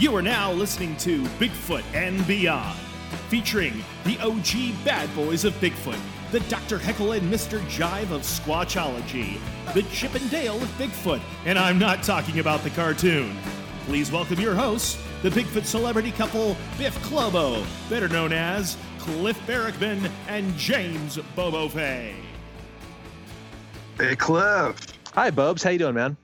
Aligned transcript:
You 0.00 0.16
are 0.16 0.22
now 0.22 0.50
listening 0.50 0.96
to 0.96 1.24
Bigfoot 1.38 1.84
and 1.92 2.26
Beyond, 2.26 2.78
featuring 3.28 3.84
the 4.04 4.18
OG 4.20 4.82
bad 4.82 5.14
boys 5.14 5.44
of 5.44 5.52
Bigfoot, 5.60 6.00
the 6.30 6.40
Dr. 6.48 6.78
Heckle 6.78 7.12
and 7.12 7.30
Mr. 7.30 7.60
Jive 7.66 8.10
of 8.10 8.22
Squatchology, 8.22 9.38
the 9.74 9.82
Chip 9.92 10.14
and 10.14 10.30
Dale 10.30 10.56
of 10.56 10.68
Bigfoot, 10.78 11.20
and 11.44 11.58
I'm 11.58 11.78
not 11.78 12.02
talking 12.02 12.38
about 12.38 12.62
the 12.62 12.70
cartoon. 12.70 13.36
Please 13.84 14.10
welcome 14.10 14.40
your 14.40 14.54
hosts, 14.54 14.98
the 15.20 15.28
Bigfoot 15.28 15.66
celebrity 15.66 16.12
couple 16.12 16.56
Biff 16.78 16.96
Clobo, 17.00 17.62
better 17.90 18.08
known 18.08 18.32
as 18.32 18.78
Cliff 19.00 19.38
Barackman 19.46 20.10
and 20.28 20.56
James 20.56 21.18
Bobo 21.36 21.68
Fay. 21.68 22.14
Hey, 23.98 24.16
Cliff. 24.16 24.80
Hi, 25.12 25.30
Bobs. 25.30 25.62
How 25.62 25.68
you 25.68 25.78
doing, 25.78 25.94
man? 25.94 26.16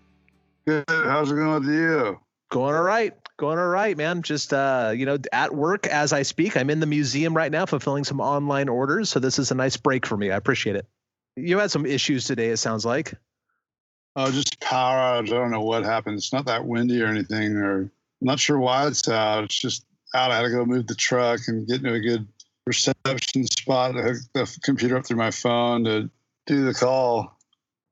Good. 0.66 0.86
How's 0.88 1.30
it 1.30 1.34
going 1.34 1.62
with 1.62 1.68
you? 1.68 2.18
Going 2.48 2.74
all 2.74 2.82
right. 2.82 3.12
Going 3.38 3.58
all 3.58 3.66
right, 3.66 3.96
man. 3.96 4.22
Just 4.22 4.52
uh, 4.52 4.92
you 4.96 5.04
know, 5.04 5.18
at 5.32 5.54
work 5.54 5.86
as 5.86 6.12
I 6.12 6.22
speak. 6.22 6.56
I'm 6.56 6.70
in 6.70 6.80
the 6.80 6.86
museum 6.86 7.36
right 7.36 7.52
now 7.52 7.66
fulfilling 7.66 8.04
some 8.04 8.20
online 8.20 8.68
orders, 8.68 9.10
so 9.10 9.20
this 9.20 9.38
is 9.38 9.50
a 9.50 9.54
nice 9.54 9.76
break 9.76 10.06
for 10.06 10.16
me. 10.16 10.30
I 10.30 10.36
appreciate 10.36 10.76
it. 10.76 10.86
You 11.36 11.58
had 11.58 11.70
some 11.70 11.84
issues 11.84 12.24
today, 12.24 12.48
it 12.48 12.56
sounds 12.56 12.86
like. 12.86 13.12
Oh, 14.16 14.30
just 14.30 14.58
power 14.60 14.96
outage. 14.96 15.28
I 15.28 15.34
don't 15.36 15.50
know 15.50 15.60
what 15.60 15.84
happened. 15.84 16.16
It's 16.16 16.32
not 16.32 16.46
that 16.46 16.64
windy 16.64 17.02
or 17.02 17.06
anything, 17.06 17.56
or 17.56 17.80
I'm 17.80 17.90
not 18.22 18.40
sure 18.40 18.58
why 18.58 18.86
it's 18.86 19.06
out. 19.06 19.44
It's 19.44 19.60
just 19.60 19.84
out. 20.14 20.30
I 20.30 20.36
had 20.36 20.42
to 20.44 20.50
go 20.50 20.64
move 20.64 20.86
the 20.86 20.94
truck 20.94 21.40
and 21.48 21.66
get 21.66 21.84
into 21.84 21.92
a 21.92 22.00
good 22.00 22.26
reception 22.66 23.46
spot 23.46 23.94
to 23.94 24.02
hook 24.02 24.16
the 24.32 24.58
computer 24.62 24.96
up 24.96 25.06
through 25.06 25.18
my 25.18 25.30
phone 25.30 25.84
to 25.84 26.10
do 26.46 26.64
the 26.64 26.72
call. 26.72 27.36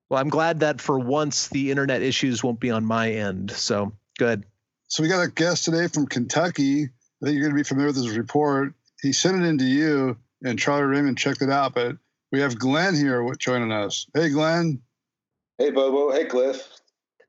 Well, 0.08 0.20
I'm 0.20 0.30
glad 0.30 0.60
that 0.60 0.80
for 0.80 0.98
once 0.98 1.48
the 1.48 1.70
internet 1.70 2.00
issues 2.00 2.42
won't 2.42 2.60
be 2.60 2.70
on 2.70 2.86
my 2.86 3.10
end. 3.12 3.50
So 3.50 3.92
good. 4.18 4.44
So 4.94 5.02
we 5.02 5.08
got 5.08 5.24
a 5.24 5.28
guest 5.28 5.64
today 5.64 5.88
from 5.88 6.06
Kentucky. 6.06 6.84
I 6.84 6.86
think 7.20 7.34
you're 7.34 7.42
going 7.42 7.50
to 7.50 7.56
be 7.56 7.64
familiar 7.64 7.88
with 7.88 7.96
his 7.96 8.16
report. 8.16 8.74
He 9.02 9.12
sent 9.12 9.42
it 9.42 9.44
in 9.44 9.58
to 9.58 9.64
you, 9.64 10.16
and 10.44 10.56
Charlie 10.56 10.84
Raymond 10.84 11.18
checked 11.18 11.42
it 11.42 11.50
out. 11.50 11.74
But 11.74 11.96
we 12.30 12.38
have 12.42 12.56
Glenn 12.56 12.94
here 12.94 13.28
joining 13.36 13.72
us. 13.72 14.06
Hey, 14.14 14.28
Glenn. 14.28 14.82
Hey, 15.58 15.72
Bobo. 15.72 16.12
Hey, 16.12 16.26
Cliff. 16.26 16.68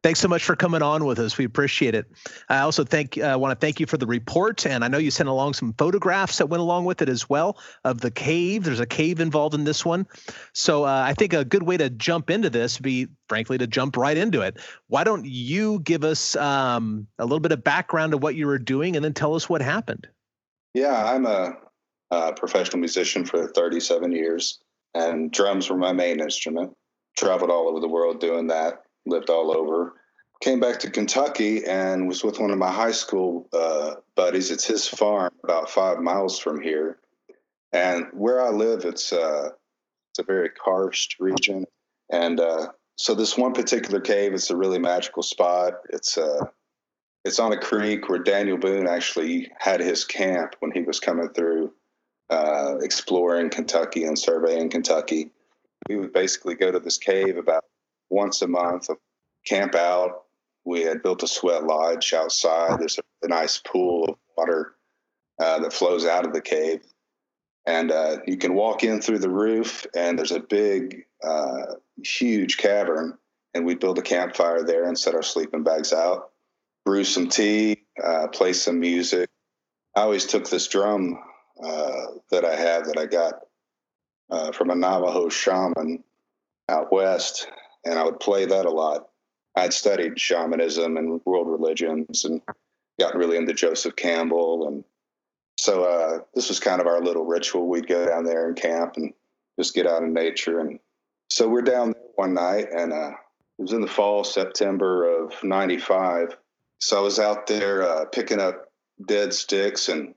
Thanks 0.05 0.19
so 0.19 0.27
much 0.27 0.43
for 0.43 0.55
coming 0.55 0.83
on 0.83 1.05
with 1.05 1.17
us. 1.17 1.35
We 1.35 1.45
appreciate 1.45 1.95
it. 1.95 2.05
I 2.47 2.59
also 2.59 2.83
thank 2.83 3.17
uh, 3.17 3.37
want 3.39 3.59
to 3.59 3.65
thank 3.65 3.79
you 3.79 3.87
for 3.87 3.97
the 3.97 4.05
report, 4.05 4.67
and 4.67 4.85
I 4.85 4.87
know 4.87 4.99
you 4.99 5.09
sent 5.09 5.29
along 5.29 5.55
some 5.55 5.73
photographs 5.79 6.37
that 6.37 6.45
went 6.45 6.61
along 6.61 6.85
with 6.85 7.01
it 7.01 7.09
as 7.09 7.27
well 7.27 7.57
of 7.83 8.01
the 8.01 8.11
cave. 8.11 8.65
There's 8.65 8.79
a 8.79 8.85
cave 8.85 9.19
involved 9.19 9.55
in 9.55 9.63
this 9.63 9.83
one, 9.83 10.05
so 10.53 10.83
uh, 10.83 11.03
I 11.07 11.15
think 11.15 11.33
a 11.33 11.43
good 11.43 11.63
way 11.63 11.77
to 11.77 11.89
jump 11.89 12.29
into 12.29 12.51
this 12.51 12.77
would 12.77 12.83
be, 12.83 13.07
frankly, 13.29 13.57
to 13.57 13.65
jump 13.65 13.97
right 13.97 14.15
into 14.15 14.41
it. 14.41 14.59
Why 14.89 15.03
don't 15.03 15.25
you 15.25 15.79
give 15.79 16.03
us 16.03 16.35
um, 16.35 17.07
a 17.17 17.23
little 17.23 17.39
bit 17.39 17.51
of 17.51 17.63
background 17.63 18.13
of 18.13 18.21
what 18.21 18.35
you 18.35 18.45
were 18.45 18.59
doing, 18.59 18.95
and 18.95 19.03
then 19.03 19.15
tell 19.15 19.33
us 19.33 19.49
what 19.49 19.63
happened? 19.63 20.07
Yeah, 20.75 21.03
I'm 21.03 21.25
a, 21.25 21.57
a 22.11 22.31
professional 22.33 22.77
musician 22.77 23.25
for 23.25 23.47
37 23.47 24.11
years, 24.11 24.59
and 24.93 25.31
drums 25.31 25.67
were 25.67 25.77
my 25.77 25.93
main 25.93 26.19
instrument. 26.19 26.73
Traveled 27.17 27.49
all 27.49 27.67
over 27.67 27.79
the 27.79 27.87
world 27.87 28.19
doing 28.19 28.45
that 28.47 28.84
lived 29.05 29.29
all 29.29 29.55
over. 29.55 29.93
Came 30.41 30.59
back 30.59 30.79
to 30.79 30.89
Kentucky 30.89 31.65
and 31.65 32.07
was 32.07 32.23
with 32.23 32.39
one 32.39 32.51
of 32.51 32.57
my 32.57 32.71
high 32.71 32.91
school 32.91 33.47
uh, 33.53 33.95
buddies. 34.15 34.51
It's 34.51 34.65
his 34.65 34.87
farm, 34.87 35.31
about 35.43 35.69
five 35.69 35.99
miles 35.99 36.37
from 36.37 36.61
here. 36.61 36.97
And 37.71 38.07
where 38.13 38.41
I 38.41 38.49
live, 38.49 38.85
it's 38.85 39.13
uh, 39.13 39.49
it's 40.11 40.19
a 40.19 40.23
very 40.23 40.49
karst 40.49 41.19
region, 41.19 41.65
and 42.09 42.39
uh, 42.39 42.67
so 42.95 43.13
this 43.13 43.37
one 43.37 43.53
particular 43.53 43.99
cave, 43.99 44.33
it's 44.33 44.49
a 44.49 44.55
really 44.55 44.79
magical 44.79 45.23
spot. 45.23 45.73
It's 45.89 46.17
uh, 46.17 46.45
it's 47.25 47.39
on 47.39 47.51
a 47.51 47.59
creek 47.59 48.07
where 48.07 48.19
Daniel 48.19 48.57
Boone 48.57 48.87
actually 48.87 49.51
had 49.59 49.81
his 49.81 50.05
camp 50.05 50.55
when 50.59 50.71
he 50.71 50.81
was 50.81 50.99
coming 50.99 51.29
through, 51.29 51.73
uh, 52.29 52.77
exploring 52.81 53.49
Kentucky 53.49 54.05
and 54.05 54.17
surveying 54.17 54.69
Kentucky. 54.69 55.31
We 55.89 55.97
would 55.97 56.13
basically 56.13 56.55
go 56.55 56.71
to 56.71 56.79
this 56.79 56.97
cave 56.97 57.37
about 57.37 57.65
once 58.09 58.41
a 58.41 58.47
month, 58.47 58.89
camp 59.45 59.75
out. 59.75 60.23
We 60.65 60.81
had 60.81 61.03
built 61.03 61.23
a 61.23 61.27
sweat 61.27 61.63
lodge 61.63 62.13
outside. 62.13 62.79
There's 62.79 62.97
a, 62.97 63.25
a 63.25 63.27
nice 63.27 63.59
pool 63.59 64.05
of 64.09 64.15
water 64.37 64.75
uh, 65.39 65.59
that 65.59 65.73
flows 65.73 66.05
out 66.05 66.25
of 66.25 66.33
the 66.33 66.41
cave. 66.41 66.81
And 67.65 67.91
uh, 67.91 68.17
you 68.27 68.37
can 68.37 68.53
walk 68.53 68.83
in 68.83 69.01
through 69.01 69.19
the 69.19 69.29
roof, 69.29 69.87
and 69.95 70.17
there's 70.17 70.31
a 70.31 70.39
big, 70.39 71.05
uh, 71.23 71.75
huge 72.03 72.57
cavern. 72.57 73.17
And 73.53 73.65
we 73.65 73.75
build 73.75 73.97
a 73.97 74.03
campfire 74.03 74.63
there 74.63 74.83
and 74.83 74.97
set 74.97 75.15
our 75.15 75.23
sleeping 75.23 75.63
bags 75.63 75.93
out, 75.93 76.31
brew 76.83 77.03
some 77.03 77.29
tea, 77.29 77.83
uh, 78.03 78.27
play 78.27 78.53
some 78.53 78.79
music. 78.79 79.29
I 79.95 80.01
always 80.01 80.25
took 80.25 80.49
this 80.49 80.67
drum 80.67 81.17
uh, 81.63 82.05
that 82.31 82.43
I 82.43 82.55
have 82.55 82.85
that 82.87 82.97
I 82.97 83.05
got 83.05 83.35
uh, 84.29 84.51
from 84.51 84.69
a 84.69 84.75
Navajo 84.75 85.29
shaman 85.29 86.03
out 86.67 86.91
west 86.91 87.47
and 87.85 87.99
I 87.99 88.03
would 88.03 88.19
play 88.19 88.45
that 88.45 88.65
a 88.65 88.71
lot. 88.71 89.07
I'd 89.55 89.73
studied 89.73 90.19
shamanism 90.19 90.97
and 90.97 91.21
world 91.25 91.47
religions 91.47 92.25
and 92.25 92.41
gotten 92.99 93.19
really 93.19 93.37
into 93.37 93.53
Joseph 93.53 93.95
Campbell. 93.95 94.67
And 94.67 94.83
so 95.57 95.83
uh, 95.83 96.19
this 96.33 96.49
was 96.49 96.59
kind 96.59 96.81
of 96.81 96.87
our 96.87 97.01
little 97.01 97.25
ritual. 97.25 97.67
We'd 97.67 97.87
go 97.87 98.05
down 98.05 98.25
there 98.25 98.47
and 98.47 98.55
camp 98.55 98.97
and 98.97 99.13
just 99.59 99.73
get 99.73 99.87
out 99.87 100.03
in 100.03 100.13
nature. 100.13 100.59
And 100.59 100.79
so 101.29 101.47
we're 101.47 101.61
down 101.61 101.91
there 101.91 102.01
one 102.15 102.33
night, 102.33 102.67
and 102.71 102.93
uh, 102.93 103.11
it 103.57 103.61
was 103.61 103.73
in 103.73 103.81
the 103.81 103.87
fall, 103.87 104.23
September 104.23 105.25
of 105.25 105.43
95. 105.43 106.37
So 106.79 106.97
I 106.97 107.01
was 107.01 107.19
out 107.19 107.47
there 107.47 107.83
uh, 107.83 108.05
picking 108.05 108.39
up 108.39 108.67
dead 109.05 109.33
sticks 109.33 109.89
and 109.89 110.13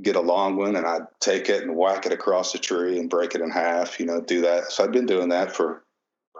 get 0.00 0.16
a 0.16 0.20
long 0.20 0.56
one, 0.56 0.76
and 0.76 0.86
I'd 0.86 1.06
take 1.20 1.48
it 1.48 1.62
and 1.62 1.76
whack 1.76 2.06
it 2.06 2.12
across 2.12 2.52
the 2.52 2.58
tree 2.58 2.98
and 2.98 3.10
break 3.10 3.34
it 3.34 3.40
in 3.40 3.50
half, 3.50 4.00
you 4.00 4.06
know, 4.06 4.20
do 4.20 4.42
that. 4.42 4.70
So 4.72 4.84
I'd 4.84 4.92
been 4.92 5.06
doing 5.06 5.28
that 5.30 5.54
for 5.54 5.84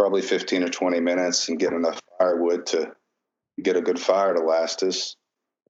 probably 0.02 0.20
15 0.20 0.64
or 0.64 0.68
20 0.68 0.98
minutes 0.98 1.48
and 1.48 1.60
get 1.60 1.72
enough 1.72 2.00
firewood 2.18 2.66
to 2.66 2.90
get 3.62 3.76
a 3.76 3.80
good 3.80 4.00
fire 4.00 4.34
to 4.34 4.40
last 4.40 4.82
us. 4.82 5.14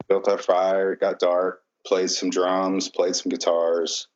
Built 0.09 0.26
our 0.26 0.38
fire, 0.38 0.94
it 0.94 1.00
got 1.00 1.19
dark, 1.19 1.60
played 1.87 2.10
some 2.10 2.31
drums, 2.31 2.88
played 2.88 3.15
some 3.15 3.28
guitars, 3.28 4.09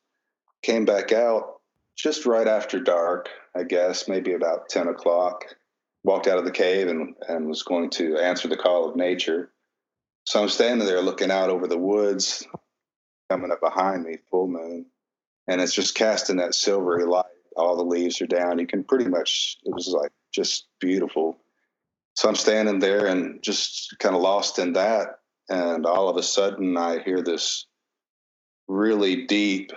came 0.63 0.85
back 0.85 1.11
out 1.11 1.61
just 1.95 2.25
right 2.25 2.47
after 2.47 2.79
dark, 2.79 3.29
I 3.55 3.61
guess, 3.61 4.07
maybe 4.07 4.33
about 4.33 4.69
10 4.69 4.87
o'clock. 4.87 5.55
Walked 6.03 6.25
out 6.25 6.39
of 6.39 6.45
the 6.45 6.51
cave 6.51 6.87
and, 6.87 7.13
and 7.29 7.47
was 7.47 7.61
going 7.61 7.91
to 7.91 8.17
answer 8.17 8.47
the 8.47 8.57
call 8.57 8.89
of 8.89 8.95
nature. 8.95 9.51
So 10.25 10.41
I'm 10.41 10.49
standing 10.49 10.87
there 10.87 11.03
looking 11.03 11.29
out 11.29 11.51
over 11.51 11.67
the 11.67 11.77
woods, 11.77 12.43
coming 13.29 13.51
up 13.51 13.61
behind 13.61 14.03
me, 14.03 14.17
full 14.31 14.47
moon, 14.47 14.87
and 15.47 15.61
it's 15.61 15.75
just 15.75 15.93
casting 15.93 16.37
that 16.37 16.55
silvery 16.55 17.05
light 17.05 17.25
all 17.57 17.75
the 17.75 17.83
leaves 17.83 18.21
are 18.21 18.27
down. 18.27 18.59
You 18.59 18.67
can 18.67 18.83
pretty 18.83 19.07
much, 19.09 19.57
it 19.65 19.73
was 19.73 19.87
like 19.87 20.11
just 20.33 20.67
beautiful. 20.79 21.37
So 22.15 22.29
I'm 22.29 22.35
standing 22.35 22.79
there 22.79 23.07
and 23.07 23.41
just 23.43 23.95
kind 23.99 24.15
of 24.15 24.21
lost 24.21 24.59
in 24.59 24.73
that. 24.73 25.19
And 25.49 25.85
all 25.85 26.09
of 26.09 26.17
a 26.17 26.23
sudden, 26.23 26.77
I 26.77 26.99
hear 26.99 27.21
this 27.21 27.65
really 28.67 29.25
deep 29.25 29.71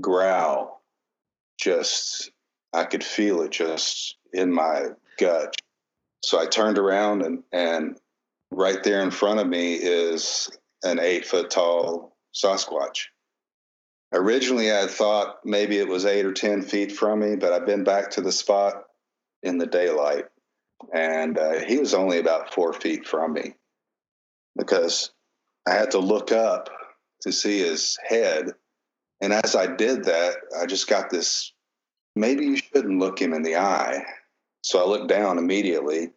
growl. 0.00 0.82
Just, 1.58 2.30
I 2.72 2.84
could 2.84 3.04
feel 3.04 3.42
it 3.42 3.50
just 3.50 4.16
in 4.32 4.52
my 4.52 4.86
gut. 5.18 5.56
So 6.24 6.40
I 6.40 6.46
turned 6.46 6.78
around, 6.78 7.22
and, 7.22 7.42
and 7.52 7.98
right 8.50 8.82
there 8.82 9.02
in 9.02 9.10
front 9.10 9.40
of 9.40 9.48
me 9.48 9.74
is 9.74 10.48
an 10.82 10.98
eight 10.98 11.26
foot 11.26 11.50
tall 11.50 12.16
Sasquatch 12.34 13.06
originally 14.12 14.72
I 14.72 14.86
thought 14.86 15.40
maybe 15.44 15.78
it 15.78 15.88
was 15.88 16.04
eight 16.04 16.26
or 16.26 16.32
10 16.32 16.62
feet 16.62 16.92
from 16.92 17.20
me, 17.20 17.36
but 17.36 17.52
I've 17.52 17.66
been 17.66 17.84
back 17.84 18.10
to 18.12 18.20
the 18.20 18.32
spot 18.32 18.84
in 19.42 19.58
the 19.58 19.66
daylight. 19.66 20.26
And 20.92 21.38
uh, 21.38 21.60
he 21.60 21.78
was 21.78 21.94
only 21.94 22.18
about 22.18 22.52
four 22.52 22.72
feet 22.72 23.06
from 23.06 23.32
me 23.32 23.54
because 24.56 25.10
I 25.66 25.74
had 25.74 25.92
to 25.92 25.98
look 25.98 26.32
up 26.32 26.68
to 27.22 27.32
see 27.32 27.60
his 27.60 27.98
head. 28.06 28.50
And 29.20 29.32
as 29.32 29.54
I 29.54 29.66
did 29.66 30.04
that, 30.04 30.36
I 30.58 30.66
just 30.66 30.88
got 30.88 31.10
this 31.10 31.52
maybe 32.14 32.44
you 32.44 32.56
shouldn't 32.56 32.98
look 32.98 33.20
him 33.20 33.32
in 33.32 33.42
the 33.42 33.56
eye. 33.56 34.04
So 34.62 34.82
I 34.82 34.86
looked 34.86 35.08
down 35.08 35.38
immediately, 35.38 36.10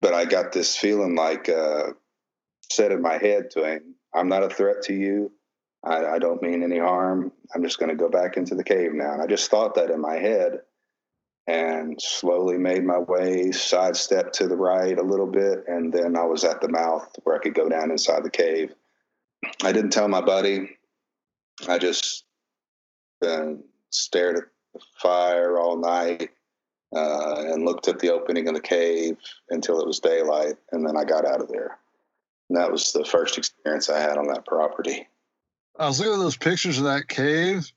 but 0.00 0.14
I 0.14 0.24
got 0.24 0.52
this 0.52 0.76
feeling 0.76 1.16
like, 1.16 1.48
uh, 1.48 1.92
said 2.70 2.92
in 2.92 3.02
my 3.02 3.18
head 3.18 3.50
to 3.52 3.64
him, 3.64 3.94
I'm 4.14 4.28
not 4.28 4.42
a 4.42 4.48
threat 4.48 4.82
to 4.84 4.94
you. 4.94 5.32
I, 5.84 6.04
I 6.04 6.18
don't 6.18 6.42
mean 6.42 6.62
any 6.62 6.78
harm. 6.78 7.32
I'm 7.54 7.62
just 7.62 7.78
going 7.78 7.90
to 7.90 7.96
go 7.96 8.08
back 8.08 8.36
into 8.36 8.54
the 8.54 8.64
cave 8.64 8.92
now. 8.94 9.12
And 9.12 9.22
I 9.22 9.26
just 9.26 9.50
thought 9.50 9.74
that 9.76 9.90
in 9.90 10.00
my 10.00 10.16
head 10.16 10.60
and 11.46 12.00
slowly 12.00 12.58
made 12.58 12.84
my 12.84 12.98
way, 12.98 13.50
sidestepped 13.52 14.34
to 14.34 14.46
the 14.46 14.56
right 14.56 14.98
a 14.98 15.02
little 15.02 15.26
bit, 15.26 15.64
and 15.66 15.90
then 15.90 16.14
I 16.14 16.24
was 16.24 16.44
at 16.44 16.60
the 16.60 16.68
mouth 16.68 17.08
where 17.24 17.36
I 17.36 17.38
could 17.38 17.54
go 17.54 17.70
down 17.70 17.90
inside 17.90 18.22
the 18.22 18.30
cave. 18.30 18.74
I 19.62 19.72
didn't 19.72 19.90
tell 19.90 20.08
my 20.08 20.20
buddy. 20.20 20.76
I 21.66 21.78
just 21.78 22.24
uh, 23.26 23.52
stared 23.88 24.36
at 24.36 24.44
the 24.74 24.80
fire 25.00 25.58
all 25.58 25.78
night 25.78 26.30
uh, 26.94 27.36
and 27.38 27.64
looked 27.64 27.88
at 27.88 27.98
the 27.98 28.12
opening 28.12 28.46
of 28.48 28.54
the 28.54 28.60
cave 28.60 29.16
until 29.48 29.80
it 29.80 29.86
was 29.86 30.00
daylight, 30.00 30.56
and 30.72 30.86
then 30.86 30.98
I 30.98 31.04
got 31.04 31.24
out 31.24 31.40
of 31.40 31.48
there. 31.48 31.78
And 32.50 32.58
that 32.58 32.70
was 32.70 32.92
the 32.92 33.06
first 33.06 33.38
experience 33.38 33.88
I 33.88 34.00
had 34.00 34.18
on 34.18 34.26
that 34.28 34.44
property. 34.44 35.08
I 35.78 35.86
was 35.86 35.98
looking 35.98 36.14
at 36.14 36.18
those 36.18 36.36
pictures 36.36 36.78
of 36.78 36.84
that 36.84 37.08
cave. 37.08 37.70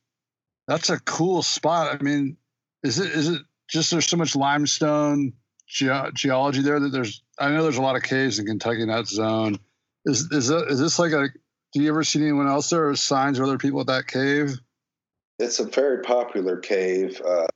That's 0.68 0.90
a 0.90 1.00
cool 1.00 1.44
spot. 1.44 1.96
I 2.00 2.04
mean, 2.04 2.38
is 2.84 3.00
it 3.00 3.12
is 3.12 3.30
it 3.30 3.42
just 3.70 3.92
there's 3.92 4.08
so 4.08 4.18
much 4.18 4.36
limestone 4.36 5.34
ge- 5.68 6.14
geology 6.14 6.62
there 6.62 6.80
that 6.80 6.90
there's 6.90 7.22
I 7.40 7.50
know 7.50 7.64
there's 7.64 7.78
a 7.78 7.82
lot 7.82 7.96
of 7.96 8.04
caves 8.04 8.40
in 8.40 8.46
Kentucky 8.46 8.82
in 8.82 8.90
that 8.90 9.08
zone. 9.08 9.60
Is 10.06 10.30
is 10.32 10.48
that 10.48 10.68
is 10.70 10.80
this 10.80 10.98
like 10.98 11.12
a 11.12 11.28
do 11.74 11.82
you 11.82 11.90
ever 11.90 12.04
see 12.04 12.22
anyone 12.22 12.48
else 12.48 12.70
there 12.70 12.90
or 12.90 12.96
signs 12.96 13.40
of 13.40 13.46
other 13.46 13.58
people 13.58 13.82
at 13.82 13.88
that 13.88 14.08
cave? 14.08 14.60
It's 15.40 15.60
a 15.60 15.66
very 15.66 16.02
popular 16.02 16.58
cave. 16.58 17.22
Uh, 17.26 17.48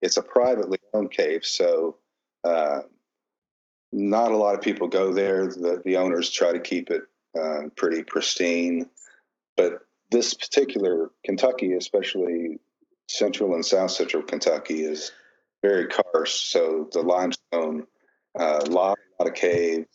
it's 0.00 0.16
a 0.16 0.22
privately 0.22 0.78
owned 0.92 1.10
cave, 1.10 1.44
so 1.44 1.96
uh, 2.44 2.80
not 3.92 4.30
a 4.30 4.36
lot 4.36 4.54
of 4.54 4.60
people 4.60 4.88
go 4.88 5.12
there. 5.12 5.46
The, 5.46 5.82
the 5.84 5.96
owners 5.96 6.30
try 6.30 6.52
to 6.52 6.60
keep 6.60 6.90
it 6.90 7.02
uh, 7.38 7.68
pretty 7.76 8.04
pristine. 8.04 8.88
But 9.56 9.80
this 10.10 10.34
particular 10.34 11.10
Kentucky, 11.24 11.72
especially 11.72 12.58
central 13.08 13.54
and 13.54 13.64
south 13.64 13.90
central 13.90 14.22
Kentucky, 14.22 14.84
is 14.84 15.12
very 15.62 15.88
karst. 15.88 16.50
So 16.50 16.88
the 16.92 17.02
limestone, 17.02 17.86
a 18.36 18.42
uh, 18.42 18.66
lot, 18.68 18.98
lot 19.18 19.28
of 19.28 19.34
caves. 19.34 19.86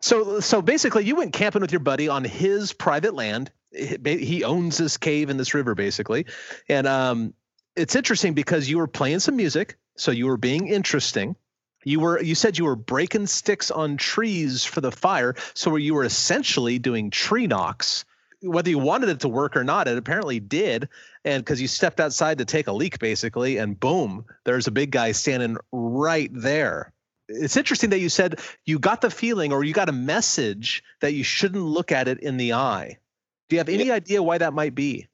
So, 0.00 0.40
so 0.40 0.62
basically, 0.62 1.04
you 1.04 1.16
went 1.16 1.32
camping 1.32 1.60
with 1.60 1.72
your 1.72 1.80
buddy 1.80 2.08
on 2.08 2.24
his 2.24 2.72
private 2.72 3.14
land. 3.14 3.50
He 3.72 4.42
owns 4.44 4.78
this 4.78 4.96
cave 4.96 5.30
in 5.30 5.36
this 5.36 5.54
river, 5.54 5.74
basically, 5.74 6.26
and 6.68 6.86
um, 6.88 7.34
it's 7.76 7.94
interesting 7.94 8.34
because 8.34 8.68
you 8.68 8.78
were 8.78 8.88
playing 8.88 9.20
some 9.20 9.36
music, 9.36 9.78
so 9.96 10.10
you 10.10 10.26
were 10.26 10.36
being 10.36 10.68
interesting 10.68 11.36
you 11.84 12.00
were 12.00 12.20
you 12.22 12.34
said 12.34 12.58
you 12.58 12.64
were 12.64 12.76
breaking 12.76 13.26
sticks 13.26 13.70
on 13.70 13.96
trees 13.96 14.64
for 14.64 14.80
the 14.80 14.92
fire 14.92 15.34
so 15.54 15.76
you 15.76 15.94
were 15.94 16.04
essentially 16.04 16.78
doing 16.78 17.10
tree 17.10 17.46
knocks 17.46 18.04
whether 18.42 18.70
you 18.70 18.78
wanted 18.78 19.08
it 19.08 19.20
to 19.20 19.28
work 19.28 19.56
or 19.56 19.64
not 19.64 19.88
it 19.88 19.98
apparently 19.98 20.40
did 20.40 20.88
and 21.24 21.44
because 21.44 21.60
you 21.60 21.68
stepped 21.68 22.00
outside 22.00 22.38
to 22.38 22.44
take 22.44 22.66
a 22.66 22.72
leak 22.72 22.98
basically 22.98 23.58
and 23.58 23.78
boom 23.78 24.24
there's 24.44 24.66
a 24.66 24.72
big 24.72 24.90
guy 24.90 25.12
standing 25.12 25.56
right 25.72 26.30
there 26.32 26.92
it's 27.28 27.56
interesting 27.56 27.90
that 27.90 28.00
you 28.00 28.08
said 28.08 28.40
you 28.64 28.78
got 28.78 29.00
the 29.00 29.10
feeling 29.10 29.52
or 29.52 29.62
you 29.62 29.72
got 29.72 29.88
a 29.88 29.92
message 29.92 30.82
that 31.00 31.12
you 31.12 31.22
shouldn't 31.22 31.64
look 31.64 31.92
at 31.92 32.08
it 32.08 32.18
in 32.20 32.36
the 32.36 32.52
eye 32.52 32.96
do 33.48 33.56
you 33.56 33.58
have 33.58 33.68
any 33.68 33.86
yeah. 33.86 33.94
idea 33.94 34.22
why 34.22 34.38
that 34.38 34.54
might 34.54 34.74
be 34.74 35.06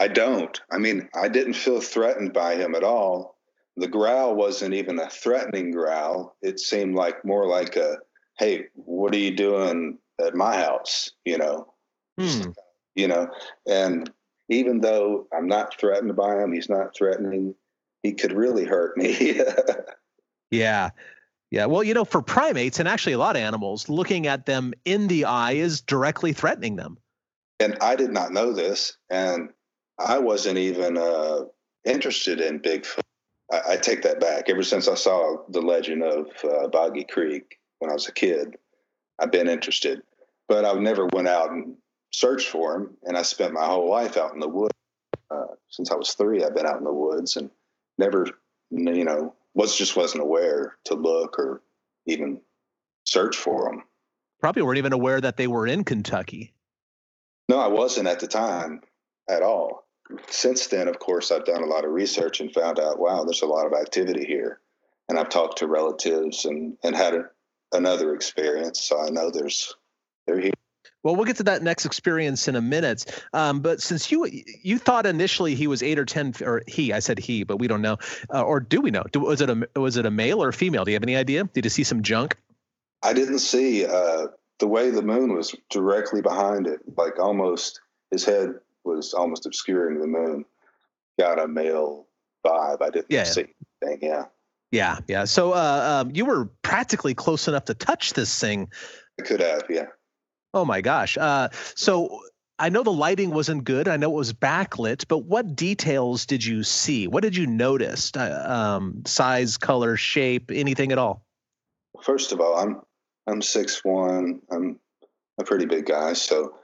i 0.00 0.08
don't 0.08 0.60
i 0.70 0.78
mean 0.78 1.08
i 1.14 1.28
didn't 1.28 1.54
feel 1.54 1.80
threatened 1.80 2.32
by 2.32 2.56
him 2.56 2.74
at 2.74 2.84
all 2.84 3.34
the 3.76 3.88
growl 3.88 4.34
wasn't 4.34 4.74
even 4.74 4.98
a 4.98 5.10
threatening 5.10 5.72
growl. 5.72 6.36
It 6.42 6.60
seemed 6.60 6.94
like 6.94 7.24
more 7.24 7.46
like 7.46 7.76
a, 7.76 7.98
"Hey, 8.38 8.66
what 8.74 9.12
are 9.14 9.18
you 9.18 9.34
doing 9.34 9.98
at 10.20 10.34
my 10.34 10.56
house?" 10.56 11.10
You 11.24 11.38
know, 11.38 11.74
hmm. 12.18 12.50
You 12.94 13.08
know. 13.08 13.28
And 13.66 14.10
even 14.48 14.80
though 14.80 15.26
I'm 15.36 15.46
not 15.46 15.78
threatened 15.78 16.14
by 16.16 16.36
him, 16.36 16.52
he's 16.52 16.68
not 16.68 16.94
threatening. 16.96 17.54
He 18.02 18.12
could 18.12 18.32
really 18.32 18.64
hurt 18.64 18.96
me. 18.96 19.40
yeah. 20.50 20.90
Yeah, 21.50 21.66
well, 21.66 21.84
you 21.84 21.94
know, 21.94 22.04
for 22.04 22.20
primates 22.20 22.80
and 22.80 22.88
actually 22.88 23.12
a 23.12 23.18
lot 23.18 23.36
of 23.36 23.42
animals, 23.42 23.88
looking 23.88 24.26
at 24.26 24.44
them 24.44 24.74
in 24.84 25.06
the 25.06 25.26
eye 25.26 25.52
is 25.52 25.80
directly 25.80 26.32
threatening 26.32 26.74
them. 26.74 26.98
And 27.60 27.76
I 27.80 27.94
did 27.94 28.10
not 28.10 28.32
know 28.32 28.52
this, 28.52 28.96
and 29.08 29.50
I 29.98 30.18
wasn't 30.18 30.58
even 30.58 30.98
uh, 30.98 31.42
interested 31.84 32.40
in 32.40 32.58
Bigfoot 32.58 33.04
I, 33.52 33.72
I, 33.72 33.76
take 33.76 34.02
that 34.02 34.20
back. 34.20 34.48
Ever 34.48 34.62
since 34.62 34.88
I 34.88 34.94
saw 34.94 35.36
the 35.48 35.60
legend 35.60 36.02
of 36.02 36.28
uh, 36.44 36.68
Boggy 36.68 37.04
Creek 37.04 37.58
when 37.78 37.90
I 37.90 37.94
was 37.94 38.08
a 38.08 38.12
kid, 38.12 38.56
I've 39.18 39.30
been 39.30 39.48
interested, 39.48 40.02
but 40.48 40.64
I've 40.64 40.80
never 40.80 41.06
went 41.12 41.28
out 41.28 41.50
and 41.50 41.76
searched 42.14 42.48
for 42.48 42.74
him. 42.74 42.96
And 43.02 43.16
I 43.16 43.22
spent 43.22 43.52
my 43.52 43.64
whole 43.64 43.90
life 43.90 44.16
out 44.16 44.34
in 44.34 44.40
the 44.40 44.48
woods. 44.48 44.74
Uh, 45.30 45.54
since 45.68 45.90
I 45.90 45.96
was 45.96 46.14
three, 46.14 46.44
I've 46.44 46.54
been 46.54 46.66
out 46.66 46.78
in 46.78 46.84
the 46.84 46.92
woods 46.92 47.36
and 47.36 47.50
never, 47.98 48.26
you 48.70 49.04
know, 49.04 49.34
was 49.54 49.76
just 49.76 49.96
wasn't 49.96 50.22
aware 50.22 50.76
to 50.84 50.94
look 50.94 51.38
or 51.38 51.62
even 52.06 52.40
search 53.04 53.36
for 53.36 53.70
them. 53.70 53.84
Probably 54.40 54.62
weren't 54.62 54.78
even 54.78 54.92
aware 54.92 55.20
that 55.20 55.36
they 55.36 55.46
were 55.46 55.66
in 55.66 55.84
Kentucky. 55.84 56.52
No, 57.48 57.58
I 57.58 57.68
wasn't 57.68 58.08
at 58.08 58.20
the 58.20 58.26
time 58.26 58.82
at 59.28 59.42
all 59.42 59.84
since 60.28 60.66
then, 60.66 60.88
of 60.88 60.98
course, 60.98 61.30
I've 61.30 61.44
done 61.44 61.62
a 61.62 61.66
lot 61.66 61.84
of 61.84 61.92
research 61.92 62.40
and 62.40 62.52
found 62.52 62.78
out, 62.78 62.98
wow, 62.98 63.24
there's 63.24 63.42
a 63.42 63.46
lot 63.46 63.66
of 63.66 63.72
activity 63.72 64.24
here. 64.24 64.60
And 65.08 65.18
I've 65.18 65.28
talked 65.28 65.58
to 65.58 65.66
relatives 65.66 66.44
and, 66.44 66.76
and 66.82 66.94
had 66.94 67.14
a, 67.14 67.24
another 67.72 68.14
experience. 68.14 68.80
So 68.80 69.00
I 69.00 69.10
know 69.10 69.30
there's, 69.30 69.74
they're 70.26 70.40
here. 70.40 70.52
Well, 71.04 71.14
we'll 71.14 71.26
get 71.26 71.36
to 71.36 71.44
that 71.44 71.62
next 71.62 71.84
experience 71.84 72.48
in 72.48 72.56
a 72.56 72.60
minute. 72.60 73.22
Um, 73.32 73.60
but 73.60 73.80
since 73.80 74.10
you 74.10 74.24
you 74.62 74.78
thought 74.78 75.06
initially 75.06 75.54
he 75.54 75.66
was 75.66 75.82
eight 75.82 75.98
or 75.98 76.04
ten, 76.04 76.34
or 76.42 76.62
he, 76.66 76.92
I 76.92 76.98
said 76.98 77.18
he, 77.18 77.44
but 77.44 77.58
we 77.58 77.68
don't 77.68 77.82
know, 77.82 77.98
uh, 78.32 78.42
or 78.42 78.58
do 78.58 78.80
we 78.80 78.90
know? 78.90 79.04
Do, 79.12 79.20
was 79.20 79.40
it 79.40 79.50
a 79.50 79.68
was 79.78 79.96
it 79.96 80.06
a 80.06 80.10
male 80.10 80.42
or 80.42 80.48
a 80.48 80.52
female? 80.52 80.84
Do 80.84 80.90
you 80.90 80.96
have 80.96 81.02
any 81.02 81.16
idea? 81.16 81.44
Did 81.44 81.64
you 81.64 81.70
see 81.70 81.84
some 81.84 82.02
junk? 82.02 82.36
I 83.02 83.12
didn't 83.12 83.40
see 83.40 83.84
uh, 83.84 84.28
the 84.58 84.66
way 84.66 84.90
the 84.90 85.02
moon 85.02 85.34
was 85.34 85.54
directly 85.70 86.22
behind 86.22 86.66
it, 86.66 86.80
like 86.96 87.18
almost 87.18 87.80
his 88.10 88.24
head 88.24 88.54
was 88.82 89.12
almost 89.14 89.46
obscuring 89.46 90.00
the 90.00 90.06
moon 90.06 90.44
got 91.18 91.38
a 91.38 91.46
male 91.46 92.06
vibe. 92.44 92.82
I 92.82 92.90
didn't 92.90 93.06
yeah. 93.08 93.24
see 93.24 93.46
anything. 93.82 94.08
Yeah. 94.08 94.24
Yeah, 94.70 94.98
yeah. 95.06 95.24
So 95.24 95.52
uh, 95.52 96.02
um, 96.04 96.10
you 96.14 96.24
were 96.24 96.46
practically 96.62 97.14
close 97.14 97.46
enough 97.46 97.66
to 97.66 97.74
touch 97.74 98.14
this 98.14 98.40
thing. 98.40 98.70
I 99.20 99.22
could 99.22 99.40
have, 99.40 99.62
yeah. 99.70 99.86
Oh 100.54 100.64
my 100.64 100.80
gosh. 100.80 101.18
Uh, 101.18 101.48
so 101.74 102.20
I 102.60 102.68
know 102.68 102.84
the 102.84 102.92
lighting 102.92 103.30
wasn't 103.30 103.64
good. 103.64 103.88
I 103.88 103.96
know 103.96 104.12
it 104.12 104.14
was 104.16 104.32
backlit, 104.32 105.06
but 105.08 105.24
what 105.24 105.56
details 105.56 106.24
did 106.24 106.44
you 106.44 106.62
see? 106.62 107.08
What 107.08 107.24
did 107.24 107.34
you 107.34 107.48
notice? 107.48 108.12
Uh, 108.14 108.44
um, 108.46 109.02
size, 109.04 109.56
color, 109.56 109.96
shape, 109.96 110.52
anything 110.54 110.92
at 110.92 110.98
all? 110.98 111.26
First 112.02 112.32
of 112.32 112.40
all, 112.40 112.56
I'm 112.56 112.80
I'm 113.26 113.42
six 113.42 113.84
one. 113.84 114.40
I'm 114.52 114.78
a 115.38 115.44
pretty 115.44 115.66
big 115.66 115.86
guy, 115.86 116.12
so 116.12 116.54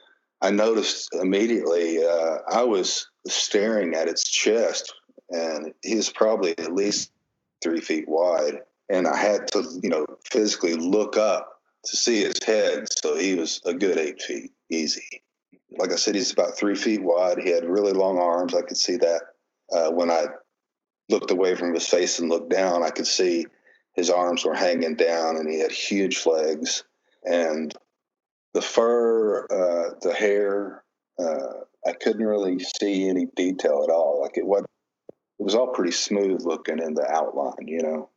I 0.41 0.51
noticed 0.51 1.09
immediately 1.15 2.05
uh, 2.05 2.39
I 2.49 2.63
was 2.63 3.09
staring 3.27 3.95
at 3.95 4.07
its 4.07 4.29
chest, 4.31 4.95
and 5.31 5.73
he's 5.83 6.11
probably 6.11 6.57
at 6.59 6.73
least 6.73 7.11
three 7.63 7.81
feet 7.81 8.09
wide. 8.09 8.61
And 8.89 9.07
I 9.07 9.17
had 9.17 9.49
to, 9.53 9.65
you 9.83 9.89
know, 9.89 10.07
physically 10.31 10.75
look 10.75 11.17
up 11.17 11.60
to 11.85 11.97
see 11.97 12.23
his 12.23 12.43
head. 12.45 12.87
So 13.03 13.17
he 13.17 13.35
was 13.35 13.61
a 13.65 13.75
good 13.75 13.99
eight 13.99 14.23
feet, 14.23 14.53
easy. 14.71 15.23
Like 15.79 15.93
I 15.93 15.97
said, 15.97 16.15
he's 16.15 16.33
about 16.33 16.57
three 16.57 16.75
feet 16.75 17.03
wide. 17.03 17.39
He 17.39 17.51
had 17.51 17.65
really 17.65 17.93
long 17.93 18.19
arms. 18.19 18.55
I 18.55 18.63
could 18.63 18.77
see 18.77 18.97
that 18.97 19.23
uh, 19.73 19.91
when 19.91 20.11
I 20.11 20.27
looked 21.11 21.31
away 21.31 21.55
from 21.55 21.75
his 21.75 21.87
face 21.87 22.19
and 22.19 22.29
looked 22.29 22.51
down. 22.51 22.83
I 22.83 22.91
could 22.91 23.07
see 23.07 23.47
his 23.95 24.11
arms 24.11 24.45
were 24.45 24.55
hanging 24.55 24.95
down, 24.95 25.37
and 25.37 25.51
he 25.51 25.59
had 25.59 25.73
huge 25.73 26.25
legs. 26.25 26.85
And 27.25 27.75
the 28.55 28.63
fur, 28.63 29.45
uh, 29.45 29.95
the 30.01 30.15
hair, 30.15 30.85
uh, 31.19 31.65
I 31.87 31.93
couldn't 31.93 32.25
really 32.25 32.59
see 32.81 33.09
any 33.09 33.27
detail 33.37 33.85
at 33.87 33.93
all. 33.93 34.21
Like 34.23 34.39
it 34.39 34.47
was, 34.47 34.65
it 35.39 35.43
was 35.43 35.55
all 35.55 35.69
pretty 35.69 35.93
smooth 35.93 36.43
looking 36.45 36.79
in 36.79 36.95
the 36.95 37.09
outline, 37.11 37.67
you 37.67 37.83
know. 37.83 38.09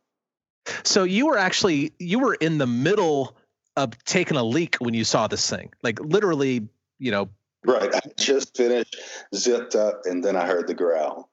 So 0.82 1.04
you 1.04 1.26
were 1.26 1.36
actually 1.36 1.92
you 1.98 2.18
were 2.18 2.34
in 2.34 2.56
the 2.56 2.66
middle 2.66 3.36
of 3.76 4.02
taking 4.04 4.36
a 4.36 4.42
leak 4.42 4.76
when 4.76 4.94
you 4.94 5.04
saw 5.04 5.26
this 5.26 5.48
thing, 5.48 5.72
like 5.82 6.00
literally, 6.00 6.68
you 6.98 7.10
know. 7.10 7.28
Right. 7.64 7.94
I 7.94 8.00
just 8.18 8.56
finished, 8.56 8.96
zipped 9.34 9.74
up, 9.74 10.02
and 10.04 10.22
then 10.22 10.36
I 10.36 10.46
heard 10.46 10.66
the 10.66 10.74
growl. 10.74 11.30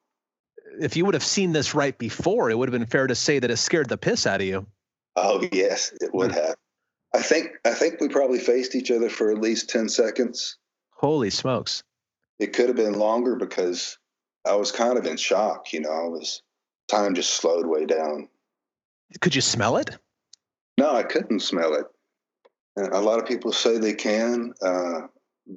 If 0.80 0.96
you 0.96 1.04
would 1.04 1.14
have 1.14 1.24
seen 1.24 1.52
this 1.52 1.76
right 1.76 1.98
before, 1.98 2.50
it 2.50 2.58
would 2.58 2.70
have 2.72 2.80
been 2.80 2.88
fair 2.88 3.08
to 3.08 3.16
say 3.16 3.40
that 3.40 3.52
it 3.52 3.58
scared 3.58 3.90
the 3.90 3.98
piss 3.98 4.26
out 4.26 4.40
of 4.40 4.48
you. 4.48 4.66
Oh 5.16 5.46
yes, 5.52 5.94
it 6.00 6.14
would 6.14 6.32
hmm. 6.32 6.38
have. 6.38 6.56
I 7.14 7.22
think 7.22 7.52
I 7.66 7.74
think 7.74 8.00
we 8.00 8.08
probably 8.08 8.40
faced 8.40 8.76
each 8.76 8.90
other 8.92 9.10
for 9.10 9.32
at 9.32 9.40
least 9.40 9.70
ten 9.70 9.90
seconds. 9.90 10.58
Holy 10.92 11.30
smokes! 11.30 11.84
It 12.40 12.54
could 12.54 12.68
have 12.68 12.78
been 12.78 12.94
longer 12.94 13.36
because 13.36 13.98
I 14.48 14.56
was 14.56 14.72
kind 14.72 14.98
of 14.98 15.06
in 15.06 15.18
shock. 15.18 15.74
You 15.74 15.82
know, 15.82 15.92
I 15.92 16.08
was 16.08 16.42
time 16.88 17.16
just 17.16 17.34
slowed 17.34 17.66
way 17.66 17.86
down. 17.86 18.30
Could 19.20 19.36
you 19.36 19.42
smell 19.42 19.78
it? 19.78 19.98
No, 20.78 20.96
I 20.96 21.04
couldn't 21.04 21.42
smell 21.42 21.74
it. 21.74 21.86
And 22.76 22.88
a 22.94 23.00
lot 23.00 23.20
of 23.20 23.26
people 23.26 23.52
say 23.52 23.78
they 23.78 23.94
can, 23.94 24.54
uh, 24.62 25.02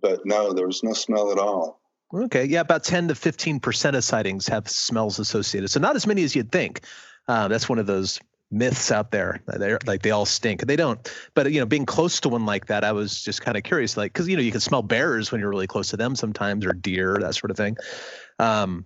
but 0.02 0.24
no, 0.24 0.52
there 0.52 0.66
was 0.66 0.82
no 0.82 0.92
smell 0.92 1.30
at 1.30 1.38
all. 1.38 1.80
Okay, 2.12 2.44
yeah, 2.44 2.60
about 2.60 2.84
ten 2.84 3.08
to 3.08 3.14
fifteen 3.14 3.60
percent 3.60 3.96
of 3.96 4.04
sightings 4.04 4.46
have 4.48 4.68
smells 4.68 5.18
associated, 5.18 5.70
so 5.70 5.80
not 5.80 5.96
as 5.96 6.06
many 6.06 6.22
as 6.22 6.34
you'd 6.36 6.52
think. 6.52 6.82
Uh, 7.26 7.48
that's 7.48 7.68
one 7.68 7.78
of 7.78 7.86
those 7.86 8.20
myths 8.50 8.92
out 8.92 9.10
there. 9.10 9.42
They're 9.46 9.78
like 9.86 10.02
they 10.02 10.10
all 10.10 10.26
stink. 10.26 10.66
They 10.66 10.76
don't. 10.76 11.10
But 11.34 11.50
you 11.52 11.60
know, 11.60 11.66
being 11.66 11.86
close 11.86 12.20
to 12.20 12.28
one 12.28 12.46
like 12.46 12.66
that, 12.66 12.84
I 12.84 12.92
was 12.92 13.22
just 13.22 13.42
kind 13.42 13.56
of 13.56 13.62
curious, 13.62 13.96
like 13.96 14.12
because 14.12 14.28
you 14.28 14.36
know 14.36 14.42
you 14.42 14.52
can 14.52 14.60
smell 14.60 14.82
bears 14.82 15.32
when 15.32 15.40
you're 15.40 15.50
really 15.50 15.66
close 15.66 15.88
to 15.90 15.96
them 15.96 16.14
sometimes, 16.14 16.64
or 16.64 16.72
deer, 16.72 17.18
that 17.20 17.34
sort 17.34 17.50
of 17.50 17.56
thing. 17.56 17.76
Um, 18.38 18.84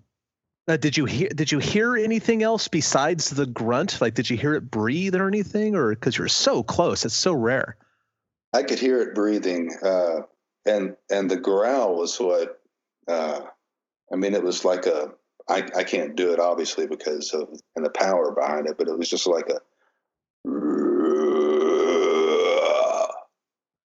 uh, 0.66 0.76
did 0.76 0.96
you 0.96 1.04
hear? 1.04 1.28
Did 1.28 1.52
you 1.52 1.58
hear 1.58 1.96
anything 1.96 2.42
else 2.42 2.68
besides 2.68 3.30
the 3.30 3.46
grunt? 3.46 4.00
Like, 4.00 4.14
did 4.14 4.30
you 4.30 4.36
hear 4.36 4.54
it 4.54 4.70
breathe 4.70 5.14
or 5.14 5.26
anything, 5.28 5.74
or 5.74 5.90
because 5.90 6.16
you're 6.16 6.28
so 6.28 6.62
close? 6.62 7.04
It's 7.04 7.14
so 7.14 7.32
rare. 7.32 7.76
I 8.52 8.62
could 8.62 8.78
hear 8.78 9.00
it 9.02 9.14
breathing, 9.14 9.70
uh, 9.82 10.22
and 10.64 10.96
and 11.10 11.30
the 11.30 11.36
growl 11.36 11.96
was 11.96 12.18
what. 12.18 12.60
Uh, 13.06 13.40
I 14.12 14.16
mean, 14.16 14.34
it 14.34 14.42
was 14.42 14.64
like 14.64 14.86
a. 14.86 15.12
I, 15.50 15.66
I 15.76 15.84
can't 15.84 16.14
do 16.14 16.32
it 16.34 16.40
obviously 16.40 16.86
because 16.86 17.32
of 17.32 17.48
and 17.74 17.84
the 17.84 17.90
power 17.90 18.32
behind 18.32 18.66
it, 18.66 18.76
but 18.76 18.88
it 18.88 18.98
was 18.98 19.08
just 19.08 19.26
like 19.26 19.48
a. 19.48 19.60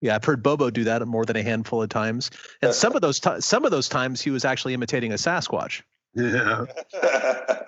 Yeah, 0.01 0.15
I've 0.15 0.25
heard 0.25 0.43
Bobo 0.43 0.69
do 0.69 0.83
that 0.83 1.05
more 1.07 1.23
than 1.23 1.37
a 1.37 1.43
handful 1.43 1.81
of 1.81 1.87
times, 1.87 2.29
and 2.61 2.73
some 2.73 2.95
of 2.95 3.01
those 3.01 3.19
t- 3.19 3.39
some 3.39 3.63
of 3.63 3.71
those 3.71 3.87
times 3.87 4.21
he 4.21 4.31
was 4.31 4.43
actually 4.43 4.73
imitating 4.73 5.11
a 5.11 5.15
Sasquatch. 5.15 5.81
Yeah. 6.13 6.65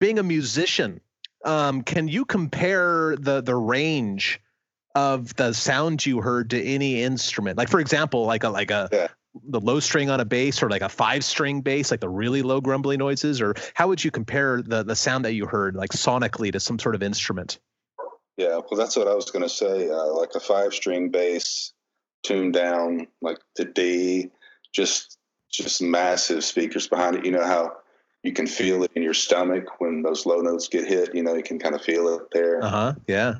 Being 0.00 0.18
a 0.18 0.22
musician, 0.22 1.00
um, 1.44 1.82
can 1.82 2.08
you 2.08 2.24
compare 2.24 3.16
the 3.16 3.42
the 3.42 3.54
range 3.54 4.40
of 4.96 5.36
the 5.36 5.52
sound 5.52 6.04
you 6.04 6.20
heard 6.20 6.50
to 6.50 6.60
any 6.62 7.02
instrument? 7.02 7.58
Like 7.58 7.68
for 7.68 7.78
example, 7.78 8.24
like 8.24 8.42
a 8.42 8.48
like 8.48 8.70
a 8.70 8.88
Yeah. 8.90 9.08
the 9.48 9.60
low 9.60 9.78
string 9.78 10.08
on 10.08 10.18
a 10.18 10.24
bass 10.24 10.62
or 10.62 10.70
like 10.70 10.80
a 10.82 10.88
five 10.88 11.22
string 11.22 11.60
bass, 11.60 11.90
like 11.90 12.00
the 12.00 12.08
really 12.08 12.42
low 12.42 12.60
grumbly 12.60 12.96
noises, 12.96 13.40
or 13.40 13.54
how 13.74 13.88
would 13.88 14.02
you 14.02 14.10
compare 14.10 14.62
the 14.62 14.82
the 14.82 14.96
sound 14.96 15.24
that 15.26 15.34
you 15.34 15.46
heard 15.46 15.76
like 15.76 15.90
sonically 15.90 16.50
to 16.50 16.58
some 16.58 16.78
sort 16.78 16.94
of 16.94 17.02
instrument? 17.02 17.58
Yeah, 18.38 18.60
well, 18.70 18.78
that's 18.78 18.96
what 18.96 19.06
I 19.08 19.14
was 19.14 19.30
going 19.30 19.42
to 19.42 19.48
say. 19.48 19.88
Uh, 19.88 20.12
like 20.14 20.30
a 20.34 20.40
five 20.40 20.72
string 20.74 21.10
bass 21.10 21.72
tuned 22.22 22.54
down, 22.54 23.06
like 23.20 23.38
to 23.56 23.64
D, 23.66 24.30
just 24.74 25.18
just 25.52 25.80
massive 25.82 26.42
speakers 26.42 26.88
behind 26.88 27.16
it. 27.16 27.24
You 27.26 27.32
know 27.32 27.44
how 27.44 27.72
you 28.22 28.32
can 28.32 28.46
feel 28.46 28.82
it 28.82 28.90
in 28.94 29.02
your 29.02 29.14
stomach 29.14 29.80
when 29.80 30.02
those 30.02 30.26
low 30.26 30.40
notes 30.40 30.68
get 30.68 30.86
hit. 30.86 31.14
You 31.14 31.22
know, 31.22 31.34
you 31.34 31.42
can 31.42 31.58
kind 31.58 31.74
of 31.74 31.82
feel 31.82 32.08
it 32.16 32.22
there. 32.32 32.62
Uh 32.64 32.68
huh. 32.68 32.94
Yeah. 33.06 33.34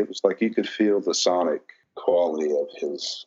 It 0.00 0.08
was 0.08 0.20
like 0.24 0.40
you 0.40 0.50
could 0.50 0.68
feel 0.68 1.00
the 1.00 1.14
sonic 1.14 1.62
quality 1.94 2.50
of 2.50 2.68
his 2.76 3.26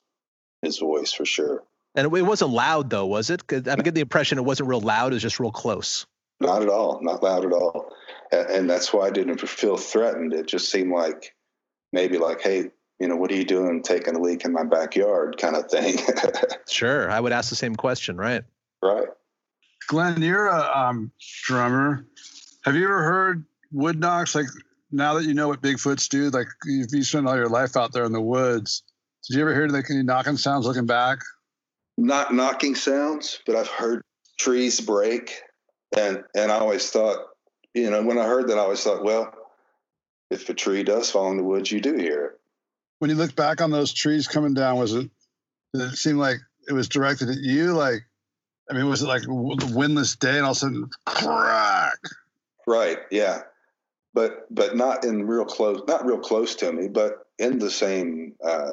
his 0.61 0.79
voice 0.79 1.11
for 1.13 1.25
sure. 1.25 1.63
And 1.95 2.05
it 2.05 2.09
wasn't 2.09 2.51
loud 2.51 2.89
though, 2.89 3.05
was 3.05 3.29
it? 3.29 3.45
'Cause 3.45 3.67
I 3.67 3.75
get 3.75 3.95
the 3.95 4.01
impression 4.01 4.37
it 4.37 4.45
wasn't 4.45 4.69
real 4.69 4.81
loud. 4.81 5.11
It 5.11 5.15
was 5.15 5.21
just 5.23 5.39
real 5.39 5.51
close. 5.51 6.05
Not 6.39 6.61
at 6.61 6.69
all, 6.69 6.99
not 7.01 7.21
loud 7.21 7.45
at 7.45 7.53
all. 7.53 7.91
And, 8.31 8.49
and 8.49 8.69
that's 8.69 8.91
why 8.91 9.07
I 9.07 9.11
didn't 9.11 9.39
feel 9.47 9.77
threatened. 9.77 10.33
It 10.33 10.47
just 10.47 10.69
seemed 10.69 10.91
like 10.91 11.35
maybe 11.91 12.17
like, 12.17 12.41
hey, 12.41 12.71
you 12.99 13.07
know, 13.07 13.15
what 13.15 13.31
are 13.31 13.35
you 13.35 13.45
doing 13.45 13.83
taking 13.83 14.15
a 14.15 14.19
leak 14.19 14.45
in 14.45 14.53
my 14.53 14.63
backyard 14.63 15.37
kind 15.37 15.55
of 15.55 15.69
thing. 15.69 15.97
Sure. 16.69 17.11
I 17.11 17.19
would 17.19 17.31
ask 17.33 17.49
the 17.49 17.55
same 17.55 17.75
question, 17.75 18.17
right? 18.17 18.43
right. 18.81 19.07
Glenn, 19.87 20.21
you're 20.21 20.47
a 20.47 20.71
um, 20.75 21.11
drummer. 21.43 22.07
Have 22.63 22.75
you 22.75 22.85
ever 22.85 23.03
heard 23.03 23.45
wood 23.71 23.99
knocks? 23.99 24.33
Like 24.33 24.47
now 24.93 25.15
that 25.15 25.25
you 25.25 25.33
know 25.33 25.47
what 25.47 25.61
Bigfoots 25.61 26.07
do, 26.07 26.29
like 26.29 26.47
if 26.65 26.93
you 26.93 27.03
spend 27.03 27.27
all 27.27 27.35
your 27.35 27.49
life 27.49 27.75
out 27.75 27.91
there 27.91 28.05
in 28.05 28.13
the 28.13 28.21
woods, 28.21 28.83
did 29.27 29.35
you 29.35 29.41
ever 29.41 29.53
hear 29.53 29.67
like 29.67 29.89
any 29.89 30.03
knocking 30.03 30.37
sounds 30.37 30.65
looking 30.65 30.85
back? 30.85 31.19
Not 31.97 32.33
knocking 32.33 32.75
sounds, 32.75 33.39
but 33.45 33.55
I've 33.55 33.67
heard 33.67 34.03
trees 34.37 34.79
break. 34.79 35.41
And 35.97 36.23
and 36.35 36.51
I 36.51 36.55
always 36.55 36.89
thought, 36.89 37.17
you 37.73 37.89
know, 37.89 38.03
when 38.03 38.19
I 38.19 38.25
heard 38.25 38.49
that 38.49 38.57
I 38.57 38.61
always 38.61 38.83
thought, 38.83 39.03
well, 39.03 39.33
if 40.29 40.47
a 40.49 40.53
tree 40.53 40.83
does 40.83 41.09
fall 41.09 41.31
in 41.31 41.37
the 41.37 41.43
woods, 41.43 41.71
you 41.71 41.81
do 41.81 41.95
hear 41.95 42.25
it. 42.25 42.39
When 42.99 43.09
you 43.09 43.15
look 43.15 43.35
back 43.35 43.61
on 43.61 43.71
those 43.71 43.93
trees 43.93 44.27
coming 44.27 44.53
down, 44.53 44.77
was 44.77 44.93
it? 44.93 45.09
Did 45.73 45.93
it 45.93 45.95
seem 45.95 46.17
like 46.17 46.37
it 46.67 46.73
was 46.73 46.87
directed 46.87 47.29
at 47.29 47.37
you? 47.37 47.73
Like, 47.73 48.03
I 48.69 48.73
mean, 48.73 48.87
was 48.87 49.01
it 49.01 49.07
like 49.07 49.23
a 49.27 49.33
windless 49.73 50.15
day 50.15 50.37
and 50.37 50.45
all 50.45 50.51
of 50.51 50.57
a 50.57 50.59
sudden 50.59 50.89
crack? 51.05 51.97
Right. 52.65 52.99
Yeah. 53.11 53.41
But 54.13 54.45
but 54.53 54.75
not 54.75 55.05
in 55.05 55.25
real 55.25 55.45
close, 55.45 55.81
not 55.87 56.05
real 56.05 56.19
close 56.19 56.55
to 56.55 56.71
me, 56.71 56.87
but 56.87 57.25
in 57.39 57.57
the 57.59 57.71
same, 57.71 58.35
uh, 58.45 58.71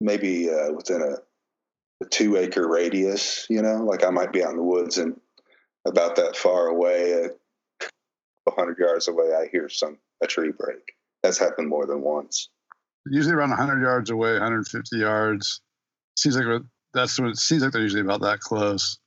maybe 0.00 0.50
uh, 0.50 0.72
within 0.72 1.00
a, 1.00 2.04
a 2.04 2.08
two 2.08 2.36
acre 2.36 2.66
radius. 2.66 3.46
You 3.48 3.62
know, 3.62 3.84
like 3.84 4.04
I 4.04 4.10
might 4.10 4.32
be 4.32 4.42
out 4.42 4.50
in 4.50 4.56
the 4.56 4.62
woods 4.62 4.98
and 4.98 5.20
about 5.86 6.16
that 6.16 6.36
far 6.36 6.66
away, 6.66 7.28
a 8.46 8.50
hundred 8.50 8.78
yards 8.78 9.08
away, 9.08 9.32
I 9.34 9.48
hear 9.50 9.68
some 9.68 9.98
a 10.22 10.26
tree 10.26 10.52
break. 10.56 10.94
That's 11.22 11.38
happened 11.38 11.68
more 11.68 11.86
than 11.86 12.00
once. 12.02 12.48
Usually 13.06 13.34
around 13.34 13.50
100 13.50 13.80
yards 13.80 14.10
away, 14.10 14.32
150 14.32 14.96
yards. 14.96 15.60
Seems 16.16 16.36
like 16.36 16.62
that's 16.94 17.18
when 17.18 17.30
it 17.30 17.38
seems 17.38 17.62
like 17.62 17.72
they're 17.72 17.82
usually 17.82 18.02
about 18.02 18.20
that 18.22 18.40
close. 18.40 18.98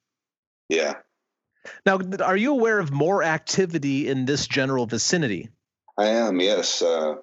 Yeah. 0.70 0.96
Now, 1.86 2.00
are 2.24 2.38
you 2.38 2.52
aware 2.52 2.80
of 2.80 2.92
more 2.92 3.24
activity 3.24 4.08
in 4.08 4.26
this 4.26 4.48
general 4.48 4.86
vicinity? 4.86 5.50
I 5.98 6.08
am, 6.08 6.40
yes. 6.40 6.82
Uh, 6.82 7.16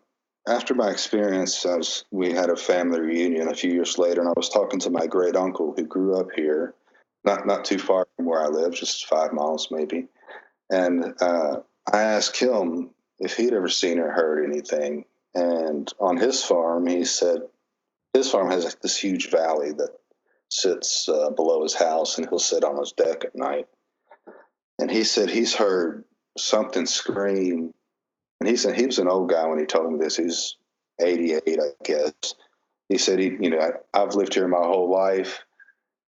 after 0.47 0.75
my 0.75 0.91
experience, 0.91 1.65
was, 1.65 2.05
we 2.11 2.33
had 2.33 2.51
a 2.51 2.57
family 2.57 3.01
reunion 3.01 3.49
a 3.49 3.55
few 3.55 3.73
years 3.73 3.99
later, 3.99 4.21
and 4.21 4.29
I 4.29 4.35
was 4.37 4.49
talking 4.49 4.81
to 4.81 4.91
my 4.91 5.07
great 5.07 5.37
uncle 5.37 5.75
who 5.77 5.85
grew 5.85 6.19
up 6.19 6.29
here, 6.35 6.75
not 7.25 7.47
not 7.47 7.65
too 7.65 7.79
far 7.79 8.07
from 8.17 8.27
where 8.27 8.43
I 8.43 8.49
live, 8.49 8.73
just 8.73 9.07
five 9.07 9.33
miles 9.33 9.69
maybe. 9.71 10.07
And 10.71 11.15
uh, 11.21 11.61
I 11.93 12.03
asked 12.03 12.39
him 12.39 12.91
if 13.19 13.37
he'd 13.37 13.53
ever 13.53 13.69
seen 13.69 13.99
or 13.99 14.11
heard 14.11 14.45
anything. 14.45 15.05
And 15.35 15.93
on 16.01 16.17
his 16.17 16.43
farm, 16.43 16.87
he 16.87 17.05
said 17.05 17.43
his 18.13 18.31
farm 18.31 18.51
has 18.51 18.75
this 18.77 18.97
huge 18.97 19.31
valley 19.31 19.73
that 19.73 19.91
sits 20.51 21.09
uh, 21.09 21.31
below 21.31 21.63
his 21.63 21.75
house, 21.75 22.17
and 22.17 22.29
he'll 22.29 22.39
sit 22.39 22.65
on 22.65 22.79
his 22.79 22.93
deck 22.93 23.25
at 23.25 23.37
night. 23.37 23.69
And 24.79 24.91
he 24.91 25.05
said 25.05 25.29
he's 25.29 25.55
heard 25.55 26.05
something 26.37 26.87
scream 26.87 27.75
and 28.41 28.49
he 28.49 28.57
said 28.57 28.77
he 28.77 28.87
was 28.87 28.99
an 28.99 29.09
old 29.09 29.31
guy 29.31 29.47
when 29.47 29.59
he 29.59 29.67
told 29.67 29.93
me 29.93 29.99
this. 29.99 30.17
He's 30.17 30.57
88, 31.01 31.43
I 31.47 31.85
guess. 31.85 32.35
He 32.89 32.99
said 32.99 33.19
he, 33.19 33.37
you 33.41 33.51
know, 33.51 33.59
I, 33.59 34.01
I've 34.01 34.15
lived 34.15 34.35
here 34.35 34.49
my 34.49 34.59
whole 34.59 34.91
life. 34.91 35.45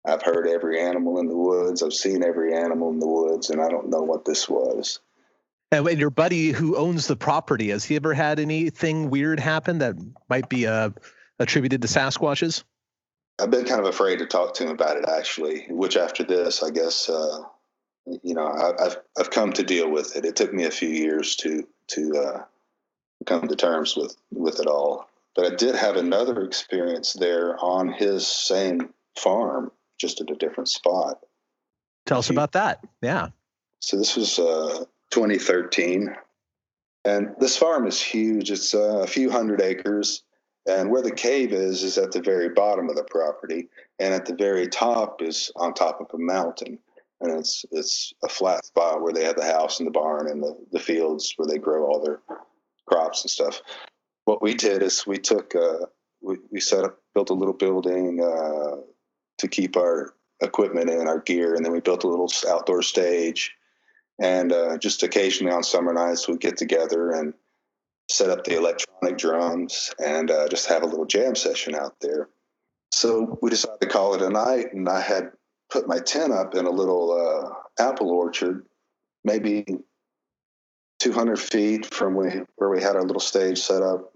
I've 0.04 0.22
heard 0.22 0.46
every 0.46 0.80
animal 0.80 1.18
in 1.18 1.26
the 1.26 1.36
woods. 1.36 1.82
I've 1.82 1.92
seen 1.92 2.22
every 2.22 2.54
animal 2.54 2.90
in 2.90 3.00
the 3.00 3.08
woods, 3.08 3.50
and 3.50 3.60
I 3.60 3.68
don't 3.68 3.88
know 3.88 4.02
what 4.02 4.24
this 4.24 4.48
was. 4.48 5.00
And 5.72 5.98
your 5.98 6.10
buddy 6.10 6.52
who 6.52 6.76
owns 6.76 7.08
the 7.08 7.16
property, 7.16 7.70
has 7.70 7.84
he 7.84 7.96
ever 7.96 8.14
had 8.14 8.38
anything 8.38 9.10
weird 9.10 9.40
happen 9.40 9.78
that 9.78 9.96
might 10.28 10.48
be 10.48 10.66
uh, 10.66 10.90
attributed 11.40 11.82
to 11.82 11.88
Sasquatches? 11.88 12.62
I've 13.40 13.50
been 13.50 13.64
kind 13.64 13.80
of 13.80 13.86
afraid 13.86 14.20
to 14.20 14.26
talk 14.26 14.54
to 14.54 14.64
him 14.64 14.70
about 14.70 14.96
it, 14.96 15.06
actually. 15.08 15.66
Which 15.68 15.96
after 15.96 16.22
this, 16.22 16.62
I 16.62 16.70
guess, 16.70 17.08
uh, 17.08 17.40
you 18.06 18.34
know, 18.34 18.46
I, 18.46 18.84
I've 18.84 18.96
I've 19.18 19.30
come 19.30 19.52
to 19.54 19.62
deal 19.62 19.90
with 19.90 20.16
it. 20.16 20.24
It 20.24 20.36
took 20.36 20.52
me 20.52 20.64
a 20.64 20.70
few 20.70 20.88
years 20.88 21.36
to 21.36 21.66
to 21.88 22.16
uh, 22.16 22.44
come 23.26 23.48
to 23.48 23.56
terms 23.56 23.96
with 23.96 24.16
with 24.32 24.60
it 24.60 24.66
all. 24.66 25.08
But 25.34 25.52
I 25.52 25.54
did 25.54 25.74
have 25.74 25.96
another 25.96 26.42
experience 26.42 27.12
there 27.12 27.62
on 27.62 27.92
his 27.92 28.26
same 28.26 28.94
farm, 29.18 29.70
just 29.98 30.20
at 30.20 30.30
a 30.30 30.34
different 30.34 30.68
spot. 30.68 31.20
Tell 32.06 32.18
us 32.18 32.28
He- 32.28 32.34
about 32.34 32.52
that. 32.52 32.84
Yeah. 33.02 33.28
So 33.80 33.98
this 33.98 34.16
was 34.16 34.38
uh, 34.38 34.84
2013, 35.10 36.14
and 37.04 37.34
this 37.38 37.56
farm 37.56 37.86
is 37.86 38.00
huge. 38.00 38.50
It's 38.50 38.74
uh, 38.74 39.00
a 39.02 39.06
few 39.06 39.30
hundred 39.30 39.60
acres, 39.60 40.22
and 40.66 40.90
where 40.90 41.02
the 41.02 41.14
cave 41.14 41.52
is 41.52 41.82
is 41.82 41.98
at 41.98 42.12
the 42.12 42.22
very 42.22 42.48
bottom 42.48 42.88
of 42.88 42.96
the 42.96 43.04
property, 43.04 43.68
and 43.98 44.14
at 44.14 44.26
the 44.26 44.34
very 44.34 44.68
top 44.68 45.20
is 45.22 45.50
on 45.56 45.74
top 45.74 46.00
of 46.00 46.08
a 46.14 46.18
mountain, 46.18 46.78
and 47.20 47.38
it's 47.38 47.64
it's 47.72 48.12
a 48.24 48.28
flat 48.28 48.64
spot 48.64 49.02
where 49.02 49.12
they 49.12 49.24
have 49.24 49.36
the 49.36 49.44
house 49.44 49.78
and 49.78 49.86
the 49.86 49.92
barn 49.92 50.28
and 50.28 50.42
the 50.42 50.56
the 50.72 50.80
fields 50.80 51.32
where 51.36 51.48
they 51.48 51.58
grow 51.58 51.86
all 51.86 52.02
their 52.02 52.20
crops 52.86 53.22
and 53.22 53.30
stuff. 53.30 53.62
What 54.24 54.42
we 54.42 54.54
did 54.54 54.82
is 54.82 55.06
we 55.06 55.18
took 55.18 55.54
uh, 55.54 55.86
we 56.20 56.36
we 56.50 56.60
set 56.60 56.84
up 56.84 56.98
built 57.14 57.30
a 57.30 57.34
little 57.34 57.54
building 57.54 58.20
uh, 58.22 58.82
to 59.38 59.48
keep 59.48 59.76
our 59.76 60.14
equipment 60.42 60.90
and 60.90 61.08
our 61.08 61.20
gear, 61.20 61.54
and 61.54 61.64
then 61.64 61.72
we 61.72 61.80
built 61.80 62.04
a 62.04 62.08
little 62.08 62.30
outdoor 62.48 62.82
stage 62.82 63.56
and 64.18 64.52
uh, 64.52 64.78
just 64.78 65.02
occasionally 65.02 65.52
on 65.52 65.62
summer 65.62 65.92
nights 65.92 66.28
we'd 66.28 66.40
get 66.40 66.56
together 66.56 67.12
and 67.12 67.34
set 68.08 68.30
up 68.30 68.44
the 68.44 68.56
electronic 68.56 69.18
drums 69.18 69.92
and 70.02 70.30
uh, 70.30 70.48
just 70.48 70.68
have 70.68 70.82
a 70.82 70.86
little 70.86 71.04
jam 71.04 71.34
session 71.34 71.74
out 71.74 71.96
there 72.00 72.28
so 72.92 73.38
we 73.42 73.50
decided 73.50 73.80
to 73.80 73.86
call 73.86 74.14
it 74.14 74.22
a 74.22 74.30
night 74.30 74.72
and 74.72 74.88
i 74.88 75.00
had 75.00 75.30
put 75.70 75.88
my 75.88 75.98
tent 75.98 76.32
up 76.32 76.54
in 76.54 76.66
a 76.66 76.70
little 76.70 77.12
uh, 77.12 77.82
apple 77.82 78.10
orchard 78.10 78.64
maybe 79.24 79.64
200 81.00 81.38
feet 81.38 81.86
from 81.86 82.14
we, 82.14 82.30
where 82.56 82.70
we 82.70 82.82
had 82.82 82.96
our 82.96 83.02
little 83.02 83.20
stage 83.20 83.58
set 83.58 83.82
up 83.82 84.12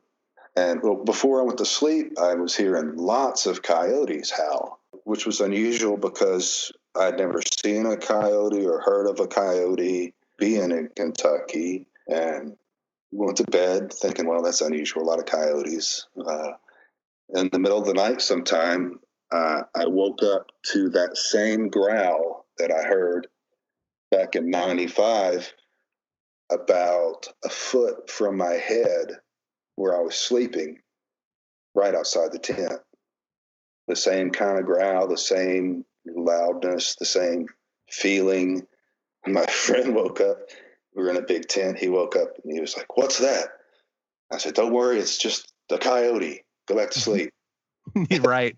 and 0.56 0.82
well, 0.82 0.96
before 0.96 1.40
i 1.40 1.44
went 1.44 1.58
to 1.58 1.64
sleep 1.64 2.12
i 2.20 2.34
was 2.34 2.56
hearing 2.56 2.96
lots 2.96 3.46
of 3.46 3.62
coyotes 3.62 4.30
howl 4.30 4.80
which 5.04 5.26
was 5.26 5.40
unusual 5.40 5.96
because 5.96 6.72
I'd 6.96 7.18
never 7.18 7.40
seen 7.62 7.86
a 7.86 7.96
coyote 7.96 8.66
or 8.66 8.80
heard 8.80 9.06
of 9.06 9.20
a 9.20 9.26
coyote 9.26 10.14
being 10.38 10.70
in 10.70 10.88
Kentucky 10.96 11.86
and 12.08 12.56
went 13.12 13.36
to 13.38 13.44
bed 13.44 13.92
thinking, 13.92 14.26
well, 14.26 14.42
that's 14.42 14.60
unusual, 14.60 15.02
a 15.02 15.04
lot 15.04 15.18
of 15.18 15.26
coyotes. 15.26 16.06
Uh, 16.16 16.52
in 17.34 17.48
the 17.52 17.58
middle 17.58 17.78
of 17.78 17.86
the 17.86 17.94
night 17.94 18.20
sometime, 18.20 18.98
uh, 19.32 19.62
I 19.76 19.86
woke 19.86 20.22
up 20.22 20.48
to 20.72 20.90
that 20.90 21.16
same 21.16 21.68
growl 21.68 22.46
that 22.58 22.72
I 22.72 22.82
heard 22.86 23.28
back 24.10 24.36
in 24.36 24.50
95 24.50 25.52
about 26.52 27.28
a 27.44 27.48
foot 27.50 28.10
from 28.10 28.36
my 28.38 28.54
head 28.54 29.18
where 29.76 29.96
I 29.96 30.02
was 30.02 30.16
sleeping. 30.16 30.78
right 31.74 31.94
outside 31.94 32.32
the 32.32 32.38
tent. 32.38 32.80
The 33.88 33.96
same 33.96 34.30
kind 34.30 34.58
of 34.58 34.66
growl, 34.66 35.08
the 35.08 35.18
same 35.18 35.84
loudness, 36.06 36.96
the 36.96 37.06
same 37.06 37.46
feeling. 37.90 38.66
My 39.26 39.46
friend 39.46 39.94
woke 39.94 40.20
up. 40.20 40.38
We 40.96 41.02
were 41.04 41.10
in 41.10 41.16
a 41.16 41.22
big 41.22 41.48
tent. 41.48 41.78
He 41.78 41.88
woke 41.88 42.16
up 42.16 42.30
and 42.44 42.52
he 42.52 42.60
was 42.60 42.76
like, 42.76 42.96
What's 42.96 43.18
that? 43.18 43.48
I 44.32 44.38
said, 44.38 44.54
Don't 44.54 44.72
worry, 44.74 44.98
it's 44.98 45.18
just 45.18 45.52
the 45.68 45.78
coyote. 45.78 46.44
Go 46.68 46.76
back 46.76 46.90
to 46.92 47.00
sleep. 47.00 47.30
right. 48.20 48.56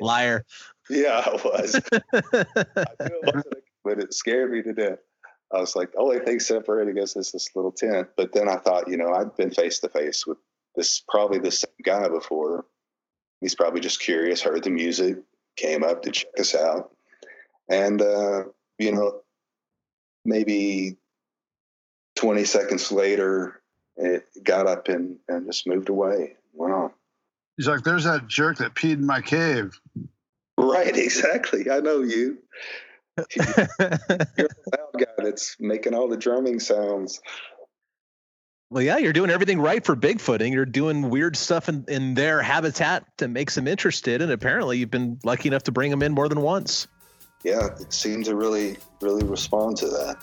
Liar. 0.00 0.44
Yeah, 0.88 1.22
I 1.24 1.32
was. 1.32 1.80
I 2.12 3.42
but 3.84 3.98
it 3.98 4.14
scared 4.14 4.50
me 4.50 4.62
to 4.62 4.72
death. 4.72 4.98
I 5.52 5.60
was 5.60 5.76
like, 5.76 5.92
the 5.92 5.98
only 5.98 6.18
thing 6.18 6.40
separating 6.40 6.98
us 6.98 7.16
is 7.16 7.30
this 7.30 7.54
little 7.54 7.70
tent. 7.70 8.08
But 8.16 8.32
then 8.32 8.48
I 8.48 8.56
thought, 8.56 8.88
you 8.88 8.96
know, 8.96 9.12
I've 9.12 9.36
been 9.36 9.50
face 9.50 9.78
to 9.80 9.88
face 9.88 10.26
with 10.26 10.38
this 10.74 11.02
probably 11.08 11.38
the 11.38 11.52
same 11.52 11.70
guy 11.84 12.08
before. 12.08 12.66
He's 13.40 13.54
probably 13.54 13.80
just 13.80 14.00
curious, 14.00 14.42
heard 14.42 14.64
the 14.64 14.70
music, 14.70 15.18
came 15.56 15.84
up 15.84 16.02
to 16.02 16.10
check 16.10 16.32
us 16.38 16.54
out. 16.54 16.90
And, 17.68 18.02
uh, 18.02 18.44
you 18.78 18.92
know, 18.92 19.20
maybe 20.24 20.96
20 22.16 22.44
seconds 22.44 22.90
later, 22.90 23.60
it 23.96 24.26
got 24.42 24.66
up 24.66 24.88
and, 24.88 25.16
and 25.28 25.46
just 25.46 25.66
moved 25.66 25.88
away, 25.88 26.36
went 26.52 26.74
on. 26.74 26.90
He's 27.56 27.68
like, 27.68 27.84
there's 27.84 28.04
that 28.04 28.26
jerk 28.26 28.58
that 28.58 28.74
peed 28.74 28.94
in 28.94 29.06
my 29.06 29.20
cave. 29.20 29.80
Right, 30.58 30.96
exactly. 30.96 31.70
I 31.70 31.80
know 31.80 32.02
you. 32.02 32.38
You're 33.34 33.46
the 33.46 34.78
loud 34.78 34.98
guy 34.98 35.24
that's 35.24 35.56
making 35.58 35.94
all 35.94 36.08
the 36.08 36.18
drumming 36.18 36.60
sounds. 36.60 37.20
Well, 38.68 38.82
yeah, 38.82 38.98
you're 38.98 39.12
doing 39.12 39.30
everything 39.30 39.60
right 39.60 39.84
for 39.84 39.94
Bigfooting. 39.94 40.52
You're 40.52 40.66
doing 40.66 41.08
weird 41.08 41.36
stuff 41.36 41.68
in, 41.68 41.84
in 41.86 42.14
their 42.14 42.42
habitat 42.42 43.06
that 43.18 43.28
makes 43.28 43.54
them 43.54 43.68
interested, 43.68 44.20
and 44.20 44.32
apparently 44.32 44.78
you've 44.78 44.90
been 44.90 45.20
lucky 45.22 45.48
enough 45.48 45.62
to 45.64 45.72
bring 45.72 45.90
them 45.90 46.02
in 46.02 46.12
more 46.12 46.28
than 46.28 46.40
once. 46.40 46.88
Yeah, 47.44 47.68
it 47.78 47.92
seemed 47.92 48.24
to 48.24 48.34
really, 48.34 48.76
really 49.00 49.24
respond 49.24 49.76
to 49.78 49.86
that. 49.86 50.16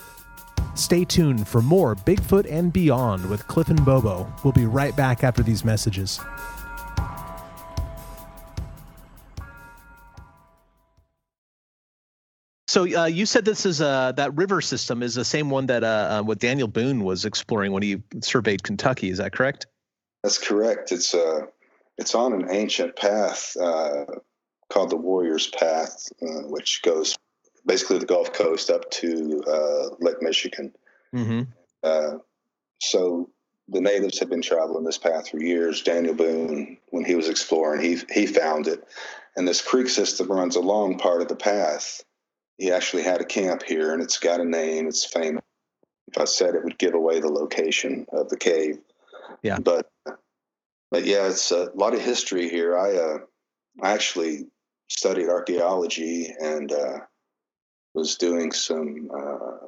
Stay 0.75 1.05
tuned 1.05 1.47
for 1.47 1.61
more 1.61 1.95
Bigfoot 1.95 2.51
and 2.51 2.73
Beyond 2.73 3.29
with 3.29 3.47
Cliff 3.47 3.69
and 3.69 3.83
Bobo. 3.85 4.31
We'll 4.43 4.51
be 4.51 4.65
right 4.65 4.95
back 4.97 5.23
after 5.23 5.41
these 5.41 5.63
messages. 5.63 6.19
So 12.73 12.91
uh, 12.91 13.05
you 13.05 13.27
said 13.27 13.45
this 13.45 13.67
is 13.67 13.81
uh, 13.81 14.13
that 14.13 14.35
river 14.35 14.59
system 14.59 15.03
is 15.03 15.13
the 15.13 15.23
same 15.23 15.51
one 15.51 15.67
that 15.67 15.83
uh, 15.83 15.87
uh, 15.87 16.23
what 16.23 16.39
Daniel 16.39 16.67
Boone 16.67 17.03
was 17.03 17.23
exploring 17.23 17.71
when 17.71 17.83
he 17.83 18.01
surveyed 18.21 18.63
Kentucky. 18.63 19.11
Is 19.11 19.19
that 19.19 19.31
correct? 19.31 19.67
That's 20.23 20.39
correct. 20.39 20.91
It's 20.91 21.13
uh, 21.13 21.41
it's 21.99 22.15
on 22.15 22.33
an 22.33 22.47
ancient 22.49 22.95
path 22.95 23.55
uh, 23.61 24.05
called 24.69 24.89
the 24.89 24.95
Warriors 24.95 25.45
Path, 25.51 26.07
uh, 26.23 26.47
which 26.47 26.81
goes 26.81 27.15
basically 27.63 27.99
the 27.99 28.07
Gulf 28.07 28.33
Coast 28.33 28.71
up 28.71 28.89
to 28.89 29.43
uh, 29.47 29.95
Lake 29.99 30.23
Michigan. 30.23 30.73
Mm-hmm. 31.13 31.41
Uh, 31.83 32.17
so 32.81 33.29
the 33.67 33.81
natives 33.81 34.17
have 34.17 34.31
been 34.31 34.41
traveling 34.41 34.83
this 34.83 34.97
path 34.97 35.29
for 35.29 35.37
years. 35.37 35.83
Daniel 35.83 36.15
Boone, 36.15 36.79
when 36.89 37.05
he 37.05 37.13
was 37.13 37.29
exploring, 37.29 37.83
he 37.83 37.99
he 38.11 38.25
found 38.25 38.67
it, 38.67 38.83
and 39.35 39.47
this 39.47 39.61
creek 39.61 39.89
system 39.89 40.31
runs 40.31 40.55
along 40.55 40.97
part 40.97 41.21
of 41.21 41.27
the 41.27 41.35
path 41.35 42.01
he 42.63 42.71
actually 42.71 43.03
had 43.03 43.19
a 43.19 43.25
camp 43.25 43.61
here 43.61 43.91
and 43.91 44.01
it's 44.01 44.17
got 44.17 44.39
a 44.39 44.45
name 44.45 44.87
it's 44.87 45.03
famous. 45.03 45.43
If 46.07 46.17
i 46.17 46.23
said 46.23 46.55
it 46.55 46.63
would 46.63 46.77
give 46.77 46.93
away 46.93 47.19
the 47.19 47.27
location 47.27 48.05
of 48.13 48.29
the 48.29 48.37
cave. 48.37 48.79
Yeah. 49.41 49.59
But 49.59 49.91
but 50.89 51.05
yeah 51.05 51.27
it's 51.27 51.51
a 51.51 51.71
lot 51.75 51.93
of 51.93 51.99
history 51.99 52.49
here. 52.49 52.77
I 52.77 52.95
uh 52.95 53.17
i 53.81 53.91
actually 53.91 54.45
studied 54.87 55.27
archaeology 55.27 56.33
and 56.41 56.71
uh 56.71 56.99
was 57.95 58.15
doing 58.15 58.53
some 58.53 59.11
uh 59.13 59.67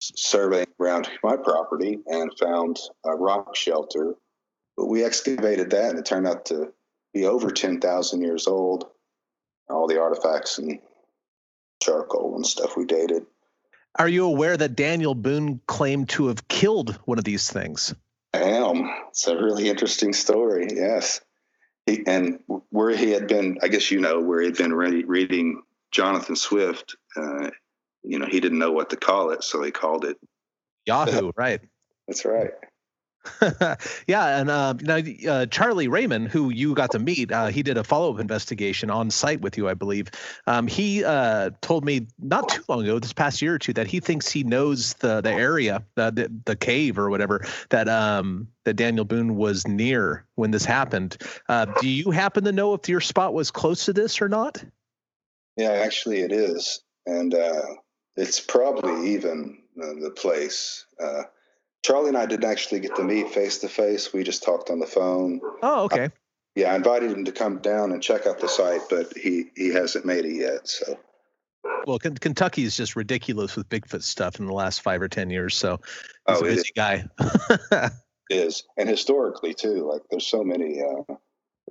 surveying 0.00 0.74
around 0.80 1.08
my 1.22 1.36
property 1.36 2.00
and 2.06 2.36
found 2.36 2.80
a 3.04 3.14
rock 3.14 3.54
shelter. 3.54 4.16
But 4.76 4.86
we 4.86 5.04
excavated 5.04 5.70
that 5.70 5.90
and 5.90 6.00
it 6.00 6.04
turned 6.04 6.26
out 6.26 6.46
to 6.46 6.72
be 7.14 7.26
over 7.26 7.52
10,000 7.52 8.22
years 8.22 8.48
old. 8.48 8.88
All 9.68 9.86
the 9.86 10.00
artifacts 10.00 10.58
and 10.58 10.80
charcoal 11.80 12.36
and 12.36 12.46
stuff 12.46 12.76
we 12.76 12.84
dated. 12.84 13.26
Are 13.98 14.08
you 14.08 14.24
aware 14.26 14.56
that 14.56 14.76
Daniel 14.76 15.14
Boone 15.14 15.60
claimed 15.66 16.08
to 16.10 16.28
have 16.28 16.46
killed 16.48 16.98
one 17.04 17.18
of 17.18 17.24
these 17.24 17.50
things? 17.50 17.94
I 18.32 18.42
am. 18.42 18.88
It's 19.08 19.26
a 19.26 19.36
really 19.36 19.68
interesting 19.68 20.12
story. 20.12 20.68
Yes. 20.70 21.20
He, 21.86 22.04
and 22.06 22.38
where 22.70 22.96
he 22.96 23.10
had 23.10 23.26
been, 23.26 23.58
I 23.62 23.68
guess 23.68 23.90
you 23.90 24.00
know, 24.00 24.20
where 24.20 24.40
he 24.40 24.46
had 24.46 24.56
been 24.56 24.72
re- 24.72 25.04
reading 25.04 25.62
Jonathan 25.90 26.36
Swift, 26.36 26.94
uh, 27.16 27.50
you 28.02 28.18
know, 28.18 28.26
he 28.26 28.40
didn't 28.40 28.58
know 28.58 28.72
what 28.72 28.90
to 28.90 28.96
call 28.96 29.30
it, 29.30 29.42
so 29.42 29.62
he 29.62 29.70
called 29.70 30.04
it 30.04 30.16
Yahoo, 30.86 31.32
right? 31.36 31.60
That's 32.06 32.24
right. 32.24 32.52
yeah, 34.06 34.40
and 34.40 34.50
uh, 34.50 34.72
now 34.80 35.00
uh, 35.28 35.46
Charlie 35.46 35.88
Raymond, 35.88 36.28
who 36.28 36.50
you 36.50 36.74
got 36.74 36.90
to 36.92 36.98
meet, 36.98 37.30
uh, 37.30 37.48
he 37.48 37.62
did 37.62 37.76
a 37.76 37.84
follow-up 37.84 38.18
investigation 38.18 38.90
on 38.90 39.10
site 39.10 39.42
with 39.42 39.58
you, 39.58 39.68
I 39.68 39.74
believe. 39.74 40.10
Um, 40.46 40.66
he 40.66 41.04
uh, 41.04 41.50
told 41.60 41.84
me 41.84 42.06
not 42.18 42.48
too 42.48 42.62
long 42.68 42.82
ago, 42.82 42.98
this 42.98 43.12
past 43.12 43.42
year 43.42 43.54
or 43.54 43.58
two, 43.58 43.74
that 43.74 43.86
he 43.86 44.00
thinks 44.00 44.30
he 44.30 44.42
knows 44.42 44.94
the 44.94 45.20
the 45.20 45.32
area, 45.32 45.84
the 45.96 46.30
the 46.46 46.56
cave 46.56 46.98
or 46.98 47.10
whatever 47.10 47.44
that 47.68 47.88
um, 47.88 48.48
that 48.64 48.74
Daniel 48.74 49.04
Boone 49.04 49.36
was 49.36 49.66
near 49.66 50.24
when 50.36 50.50
this 50.50 50.64
happened. 50.64 51.18
Uh, 51.48 51.66
do 51.80 51.88
you 51.88 52.10
happen 52.10 52.44
to 52.44 52.52
know 52.52 52.72
if 52.72 52.88
your 52.88 53.00
spot 53.00 53.34
was 53.34 53.50
close 53.50 53.84
to 53.84 53.92
this 53.92 54.22
or 54.22 54.28
not? 54.28 54.64
Yeah, 55.56 55.72
actually, 55.72 56.20
it 56.20 56.32
is, 56.32 56.82
and 57.04 57.34
uh, 57.34 57.74
it's 58.16 58.40
probably 58.40 59.12
even 59.12 59.58
the 59.76 60.10
place. 60.10 60.86
Charlie 61.82 62.08
and 62.08 62.16
I 62.16 62.26
didn't 62.26 62.50
actually 62.50 62.80
get 62.80 62.96
to 62.96 63.02
meet 63.02 63.30
face 63.30 63.58
to 63.58 63.68
face. 63.68 64.12
We 64.12 64.22
just 64.22 64.42
talked 64.42 64.70
on 64.70 64.80
the 64.80 64.86
phone. 64.86 65.40
Oh, 65.62 65.84
okay. 65.84 66.04
I, 66.04 66.10
yeah, 66.54 66.72
I 66.72 66.76
invited 66.76 67.10
him 67.10 67.24
to 67.24 67.32
come 67.32 67.58
down 67.58 67.92
and 67.92 68.02
check 68.02 68.26
out 68.26 68.38
the 68.38 68.48
site, 68.48 68.82
but 68.90 69.16
he 69.16 69.50
he 69.56 69.68
hasn't 69.68 70.04
made 70.04 70.24
it 70.24 70.34
yet. 70.34 70.68
So. 70.68 70.98
Well, 71.86 71.98
K- 71.98 72.10
Kentucky 72.20 72.64
is 72.64 72.76
just 72.76 72.96
ridiculous 72.96 73.56
with 73.56 73.68
Bigfoot 73.68 74.02
stuff 74.02 74.38
in 74.38 74.46
the 74.46 74.52
last 74.52 74.82
five 74.82 75.00
or 75.00 75.08
ten 75.08 75.30
years. 75.30 75.56
So 75.56 75.80
he's 76.28 76.38
oh, 76.38 76.40
a 76.40 76.44
busy 76.44 76.70
guy. 76.74 77.04
is 78.30 78.64
and 78.76 78.88
historically 78.88 79.54
too. 79.54 79.88
Like 79.90 80.02
there's 80.10 80.26
so 80.26 80.42
many, 80.42 80.82
uh, 80.82 81.14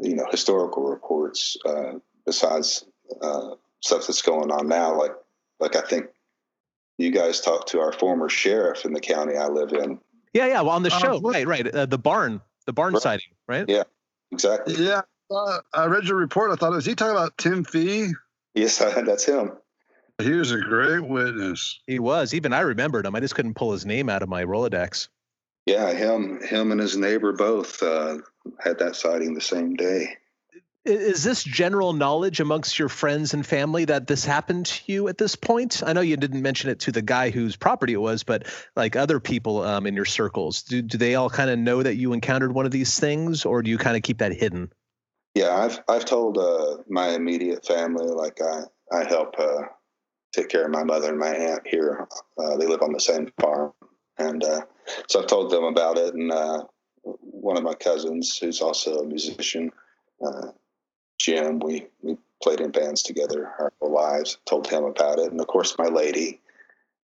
you 0.01 0.15
know, 0.15 0.25
historical 0.29 0.83
reports 0.83 1.57
uh, 1.65 1.93
besides 2.25 2.85
uh, 3.21 3.55
stuff 3.81 4.07
that's 4.07 4.21
going 4.21 4.51
on 4.51 4.67
now. 4.67 4.97
Like 4.97 5.13
like 5.59 5.75
I 5.75 5.81
think 5.81 6.07
you 6.99 7.11
guys 7.11 7.39
talked 7.39 7.69
to 7.69 7.79
our 7.79 7.93
former 7.93 8.29
sheriff 8.29 8.85
in 8.85 8.91
the 8.91 8.99
county 8.99 9.37
I 9.37 9.47
live 9.47 9.71
in. 9.71 9.99
Yeah, 10.33 10.47
yeah. 10.47 10.61
Well, 10.61 10.71
on 10.71 10.83
the 10.83 10.93
uh, 10.93 10.99
show, 10.99 11.19
right, 11.21 11.47
right. 11.47 11.65
Uh, 11.65 11.85
the 11.85 11.97
barn, 11.97 12.41
the 12.65 12.73
barn 12.73 12.93
right. 12.93 13.01
sighting, 13.01 13.31
right? 13.47 13.65
Yeah, 13.67 13.83
exactly. 14.31 14.75
Yeah, 14.75 15.01
uh, 15.31 15.59
I 15.73 15.85
read 15.85 16.03
your 16.03 16.17
report. 16.17 16.51
I 16.51 16.55
thought, 16.55 16.71
was 16.71 16.85
he 16.85 16.95
talking 16.95 17.15
about 17.15 17.37
Tim 17.37 17.63
Fee? 17.63 18.11
Yes, 18.53 18.77
that's 19.05 19.25
him. 19.25 19.53
He 20.21 20.33
was 20.33 20.51
a 20.51 20.59
great 20.59 21.07
witness. 21.07 21.79
He 21.87 21.97
was. 21.97 22.33
Even 22.33 22.51
I 22.51 22.59
remembered 22.59 23.05
him. 23.05 23.15
I 23.15 23.21
just 23.21 23.33
couldn't 23.33 23.53
pull 23.53 23.71
his 23.71 23.85
name 23.85 24.09
out 24.09 24.21
of 24.21 24.27
my 24.27 24.43
Rolodex. 24.43 25.07
Yeah, 25.65 25.93
him, 25.93 26.41
him, 26.41 26.73
and 26.73 26.81
his 26.81 26.97
neighbor 26.97 27.31
both 27.31 27.81
uh, 27.81 28.17
had 28.59 28.79
that 28.79 28.97
sighting 28.97 29.33
the 29.33 29.41
same 29.41 29.75
day 29.75 30.17
is 30.89 31.23
this 31.23 31.43
general 31.43 31.93
knowledge 31.93 32.39
amongst 32.39 32.79
your 32.79 32.89
friends 32.89 33.33
and 33.33 33.45
family 33.45 33.85
that 33.85 34.07
this 34.07 34.25
happened 34.25 34.65
to 34.65 34.91
you 34.91 35.07
at 35.07 35.17
this 35.17 35.35
point? 35.35 35.83
I 35.85 35.93
know 35.93 36.01
you 36.01 36.17
didn't 36.17 36.41
mention 36.41 36.69
it 36.69 36.79
to 36.81 36.91
the 36.91 37.01
guy 37.01 37.29
whose 37.29 37.55
property 37.55 37.93
it 37.93 38.01
was, 38.01 38.23
but 38.23 38.47
like 38.75 38.95
other 38.95 39.19
people 39.19 39.61
um, 39.61 39.85
in 39.85 39.95
your 39.95 40.05
circles, 40.05 40.63
do, 40.63 40.81
do 40.81 40.97
they 40.97 41.15
all 41.15 41.29
kind 41.29 41.49
of 41.49 41.59
know 41.59 41.83
that 41.83 41.95
you 41.95 42.13
encountered 42.13 42.53
one 42.53 42.65
of 42.65 42.71
these 42.71 42.99
things, 42.99 43.45
or 43.45 43.61
do 43.61 43.69
you 43.69 43.77
kind 43.77 43.95
of 43.95 44.03
keep 44.03 44.17
that 44.17 44.33
hidden? 44.33 44.71
Yeah, 45.35 45.55
I've 45.55 45.79
I've 45.87 46.05
told 46.05 46.37
uh, 46.37 46.77
my 46.87 47.09
immediate 47.09 47.65
family, 47.65 48.07
like 48.07 48.39
I 48.41 48.63
I 48.91 49.03
help 49.03 49.35
uh, 49.39 49.63
take 50.33 50.49
care 50.49 50.65
of 50.65 50.71
my 50.71 50.83
mother 50.83 51.09
and 51.09 51.19
my 51.19 51.29
aunt 51.29 51.67
here. 51.67 52.07
Uh, 52.37 52.57
they 52.57 52.65
live 52.65 52.81
on 52.81 52.93
the 52.93 52.99
same 52.99 53.31
farm, 53.39 53.71
and 54.17 54.43
uh, 54.43 54.61
so 55.07 55.21
I've 55.21 55.27
told 55.27 55.51
them 55.51 55.63
about 55.63 55.97
it. 55.97 56.15
And 56.15 56.31
uh, 56.31 56.63
one 57.03 57.57
of 57.57 57.63
my 57.63 57.75
cousins, 57.75 58.37
who's 58.37 58.59
also 58.59 58.95
a 58.99 59.05
musician, 59.05 59.71
uh, 60.25 60.47
Jim. 61.19 61.59
We 61.59 61.87
we 62.01 62.17
played 62.41 62.61
in 62.61 62.71
bands 62.71 63.03
together 63.03 63.51
our 63.59 63.73
whole 63.79 63.93
lives. 63.93 64.37
Told 64.45 64.67
him 64.67 64.85
about 64.85 65.19
it, 65.19 65.31
and 65.31 65.39
of 65.39 65.47
course, 65.47 65.77
my 65.77 65.87
lady, 65.87 66.41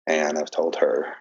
and 0.06 0.38
I've 0.38 0.50
told 0.50 0.76
her. 0.76 1.14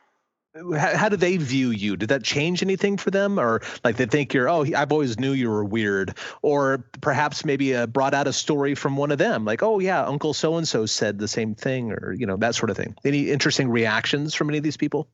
How, 0.56 0.96
how 0.96 1.10
do 1.10 1.16
they 1.18 1.38
view 1.38 1.72
you? 1.72 1.98
Did 1.98 2.10
that 2.10 2.24
change 2.24 2.62
anything 2.62 2.98
for 2.98 3.10
them, 3.10 3.40
or 3.40 3.64
like 3.84 3.98
they 3.98 4.06
think 4.06 4.36
you're? 4.36 4.48
Oh, 4.48 4.64
I've 4.76 4.92
always 4.92 5.18
knew 5.18 5.32
you 5.32 5.50
were 5.50 5.66
weird, 5.66 6.16
or 6.44 6.86
perhaps 7.02 7.44
maybe 7.44 7.76
uh, 7.76 7.88
brought 7.88 8.14
out 8.14 8.28
a 8.28 8.34
story 8.34 8.76
from 8.76 8.96
one 8.96 9.10
of 9.10 9.18
them, 9.18 9.46
like, 9.46 9.64
oh 9.64 9.80
yeah, 9.80 10.06
Uncle 10.06 10.34
so 10.34 10.58
and 10.58 10.68
so 10.68 10.86
said 10.86 11.18
the 11.18 11.28
same 11.28 11.56
thing, 11.56 11.92
or 11.92 12.14
you 12.14 12.28
know 12.28 12.38
that 12.38 12.54
sort 12.54 12.70
of 12.70 12.78
thing. 12.78 12.96
Any 13.04 13.32
interesting 13.32 13.68
reactions 13.70 14.36
from 14.36 14.50
any 14.50 14.60
of 14.60 14.64
these 14.64 14.78
people? 14.78 15.10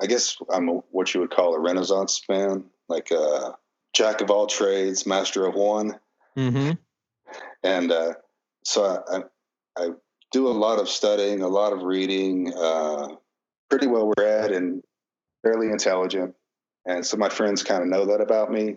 I 0.00 0.06
guess 0.06 0.36
I'm 0.48 0.68
a, 0.68 0.72
what 0.92 1.12
you 1.12 1.20
would 1.20 1.30
call 1.30 1.54
a 1.54 1.58
Renaissance 1.58 2.22
man. 2.28 2.64
Like 2.88 3.10
uh, 3.10 3.52
jack 3.92 4.20
of 4.20 4.30
all 4.30 4.46
trades, 4.46 5.04
master 5.04 5.46
of 5.46 5.54
one. 5.54 5.98
Mm-hmm. 6.36 6.72
And 7.62 7.92
uh, 7.92 8.14
so 8.64 8.84
I, 8.84 9.16
I, 9.16 9.22
I, 9.76 9.88
do 10.32 10.46
a 10.46 10.50
lot 10.50 10.78
of 10.78 10.88
studying, 10.88 11.42
a 11.42 11.48
lot 11.48 11.72
of 11.72 11.82
reading, 11.82 12.52
uh, 12.56 13.08
pretty 13.68 13.88
well 13.88 14.12
read 14.16 14.52
and 14.52 14.80
fairly 15.42 15.70
intelligent. 15.70 16.36
And 16.86 17.04
so 17.04 17.16
my 17.16 17.28
friends 17.28 17.64
kind 17.64 17.82
of 17.82 17.88
know 17.88 18.06
that 18.06 18.20
about 18.20 18.52
me. 18.52 18.76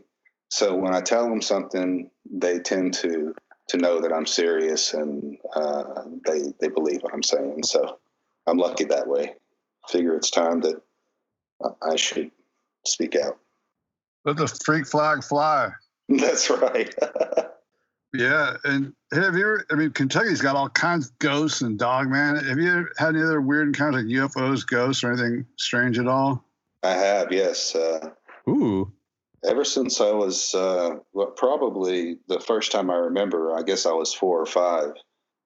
So 0.49 0.75
when 0.75 0.95
I 0.95 1.01
tell 1.01 1.29
them 1.29 1.41
something, 1.43 2.09
they 2.29 2.59
tend 2.59 2.95
to 2.95 3.35
to 3.69 3.77
know 3.77 4.01
that 4.01 4.11
I'm 4.11 4.25
serious 4.25 4.93
and 4.93 5.37
uh, 5.55 6.03
they 6.27 6.41
they 6.59 6.67
believe 6.67 7.01
what 7.01 7.13
I'm 7.13 7.23
saying. 7.23 7.63
So 7.63 7.99
I'm 8.47 8.57
lucky 8.57 8.85
that 8.85 9.07
way. 9.07 9.35
Figure 9.89 10.15
it's 10.15 10.31
time 10.31 10.61
that 10.61 10.81
I 11.81 11.95
should 11.95 12.31
speak 12.85 13.15
out. 13.15 13.37
Let 14.25 14.37
the 14.37 14.47
freak 14.47 14.87
flag 14.87 15.23
fly. 15.23 15.71
That's 16.09 16.49
right. 16.49 16.93
yeah, 18.13 18.57
and 18.63 18.93
have 19.11 19.35
you 19.35 19.41
ever? 19.41 19.65
I 19.71 19.75
mean, 19.75 19.91
Kentucky's 19.91 20.41
got 20.41 20.55
all 20.55 20.69
kinds 20.69 21.07
of 21.07 21.19
ghosts 21.19 21.61
and 21.61 21.79
dog 21.79 22.09
man. 22.09 22.35
Have 22.35 22.59
you 22.59 22.87
had 22.97 23.15
any 23.15 23.23
other 23.23 23.41
weird 23.41 23.67
encounters 23.67 24.03
like 24.03 24.13
UFOs, 24.13 24.65
ghosts, 24.65 25.03
or 25.03 25.11
anything 25.11 25.45
strange 25.57 25.97
at 25.97 26.07
all? 26.07 26.45
I 26.83 26.91
have, 26.91 27.31
yes. 27.31 27.75
Uh, 27.75 28.09
Ooh. 28.47 28.91
Ever 29.45 29.65
since 29.65 29.99
I 29.99 30.11
was, 30.11 30.53
uh, 30.53 30.91
well, 31.11 31.31
probably 31.31 32.17
the 32.27 32.39
first 32.39 32.71
time 32.71 32.89
I 32.89 32.95
remember, 32.95 33.57
I 33.57 33.63
guess 33.63 33.85
I 33.85 33.91
was 33.91 34.13
four 34.13 34.39
or 34.39 34.45
five 34.45 34.91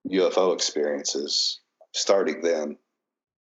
UFO 0.09 0.53
experiences 0.53 1.61
starting 1.93 2.41
then. 2.41 2.77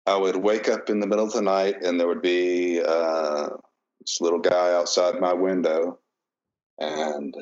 I 0.06 0.16
would 0.16 0.36
wake 0.36 0.68
up 0.68 0.90
in 0.90 1.00
the 1.00 1.06
middle 1.06 1.24
of 1.24 1.32
the 1.32 1.42
night 1.42 1.82
and 1.82 1.98
there 1.98 2.06
would 2.06 2.22
be 2.22 2.80
uh, 2.80 3.48
this 4.00 4.20
little 4.20 4.38
guy 4.38 4.74
outside 4.74 5.18
my 5.18 5.32
window, 5.32 5.98
and 6.78 7.34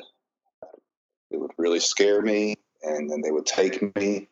it 1.33 1.39
would 1.39 1.51
really 1.57 1.79
scare 1.79 2.21
me. 2.21 2.55
And 2.83 3.09
then 3.09 3.21
they 3.21 3.31
would 3.31 3.45
take 3.45 3.95
me. 3.95 4.27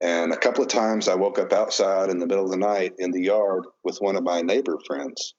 And 0.00 0.32
a 0.32 0.36
couple 0.36 0.62
of 0.62 0.68
times 0.68 1.08
I 1.08 1.14
woke 1.14 1.38
up 1.38 1.52
outside 1.52 2.10
in 2.10 2.18
the 2.18 2.26
middle 2.26 2.44
of 2.44 2.50
the 2.50 2.56
night 2.56 2.94
in 2.98 3.10
the 3.10 3.22
yard 3.22 3.64
with 3.84 4.00
one 4.00 4.16
of 4.16 4.22
my 4.22 4.40
neighbor 4.40 4.78
friends 4.86 5.34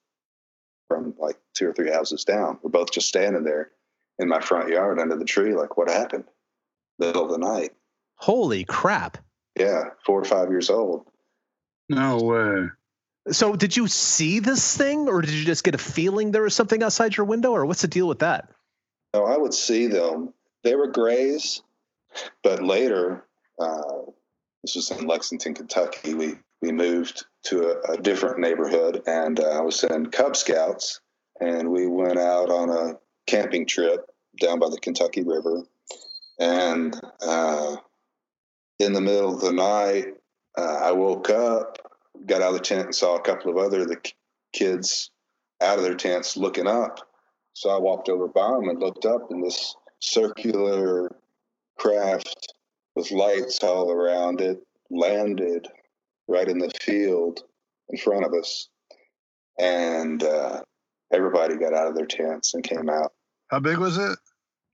from 0.88 1.14
like 1.18 1.38
two 1.54 1.68
or 1.68 1.74
three 1.74 1.92
houses 1.92 2.24
down. 2.24 2.60
We're 2.62 2.70
both 2.70 2.92
just 2.92 3.08
standing 3.08 3.44
there 3.44 3.72
in 4.20 4.28
my 4.28 4.40
front 4.40 4.70
yard 4.70 5.00
under 5.00 5.18
the 5.18 5.26
tree, 5.26 5.56
like, 5.56 5.78
what 5.78 5.90
happened? 5.90 6.26
Middle 7.00 7.24
of 7.24 7.32
the 7.32 7.38
night. 7.38 7.74
Holy 8.16 8.64
crap. 8.64 9.18
Yeah, 9.58 9.90
four 10.06 10.22
or 10.22 10.26
five 10.26 10.50
years 10.50 10.70
old. 10.70 11.06
No 11.90 12.18
way. 12.22 12.68
So, 13.32 13.56
did 13.56 13.76
you 13.76 13.88
see 13.88 14.40
this 14.40 14.76
thing, 14.76 15.08
or 15.08 15.22
did 15.22 15.32
you 15.32 15.46
just 15.46 15.64
get 15.64 15.76
a 15.76 15.80
feeling 15.80 16.32
there 16.32 16.42
was 16.42 16.56
something 16.56 16.84
outside 16.84 17.16
your 17.16 17.26
window, 17.26 17.52
or 17.52 17.66
what's 17.66 17.82
the 17.82 17.88
deal 17.88 18.08
with 18.08 18.20
that? 18.20 18.50
No, 19.14 19.26
I 19.26 19.38
would 19.38 19.54
see 19.54 19.88
them. 19.88 20.34
They 20.64 20.76
were 20.76 20.88
grays, 20.88 21.62
but 22.42 22.64
later, 22.64 23.26
uh, 23.60 24.02
this 24.64 24.76
was 24.76 24.92
in 24.92 25.08
Lexington, 25.08 25.54
Kentucky. 25.54 26.14
We 26.14 26.36
we 26.62 26.72
moved 26.72 27.26
to 27.46 27.72
a, 27.72 27.94
a 27.94 27.98
different 27.98 28.40
neighborhood, 28.40 29.04
and 29.06 29.40
uh, 29.40 29.50
I 29.50 29.62
was 29.62 29.84
in 29.84 30.08
Cub 30.08 30.38
Scouts, 30.38 31.02
and 31.42 31.70
we 31.70 31.88
went 31.88 32.18
out 32.18 32.50
on 32.50 32.70
a 32.70 32.98
camping 33.28 33.66
trip 33.66 34.10
down 34.40 34.60
by 34.60 34.70
the 34.70 34.80
Kentucky 34.80 35.24
River, 35.24 35.64
and 36.40 37.00
uh, 37.22 37.76
in 38.80 38.94
the 38.94 39.02
middle 39.02 39.34
of 39.34 39.42
the 39.42 39.52
night, 39.52 40.16
uh, 40.58 40.80
I 40.84 40.92
woke 40.94 41.30
up, 41.30 41.78
got 42.26 42.42
out 42.42 42.54
of 42.54 42.60
the 42.60 42.60
tent, 42.60 42.86
and 42.86 42.96
saw 42.96 43.16
a 43.16 43.22
couple 43.22 43.52
of 43.52 43.58
other 43.58 43.86
the 43.86 43.98
kids 44.54 45.12
out 45.62 45.78
of 45.78 45.84
their 45.84 45.96
tents 45.96 46.38
looking 46.38 46.68
up. 46.68 47.00
So 47.54 47.70
I 47.70 47.80
walked 47.80 48.10
over 48.10 48.28
by 48.28 48.50
them 48.50 48.70
and 48.70 48.80
looked 48.80 49.06
up, 49.06 49.30
and 49.30 49.44
this 49.44 49.76
circular 50.04 51.16
craft 51.78 52.54
with 52.96 53.10
lights 53.12 53.64
all 53.64 53.90
around 53.90 54.42
it 54.42 54.60
landed 54.92 55.68
right 56.28 56.48
in 56.48 56.60
the 56.60 56.72
field 56.82 57.42
in 57.90 57.98
front 57.98 58.26
of 58.26 58.34
us. 58.34 58.70
And 59.58 60.22
uh, 60.22 60.62
everybody 61.12 61.56
got 61.56 61.74
out 61.74 61.88
of 61.88 61.96
their 61.96 62.06
tents 62.06 62.54
and 62.54 62.64
came 62.64 62.90
out. 62.90 63.14
How 63.48 63.60
big 63.60 63.78
was 63.78 63.98
it? 63.98 64.18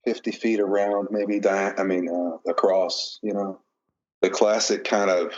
50 0.04 0.32
feet 0.32 0.60
around, 0.60 1.08
maybe, 1.10 1.38
di- 1.38 1.74
I 1.76 1.82
mean, 1.84 2.08
uh, 2.08 2.50
across, 2.50 3.18
you 3.22 3.32
know. 3.32 3.60
The 4.22 4.30
classic 4.30 4.84
kind 4.84 5.10
of 5.10 5.32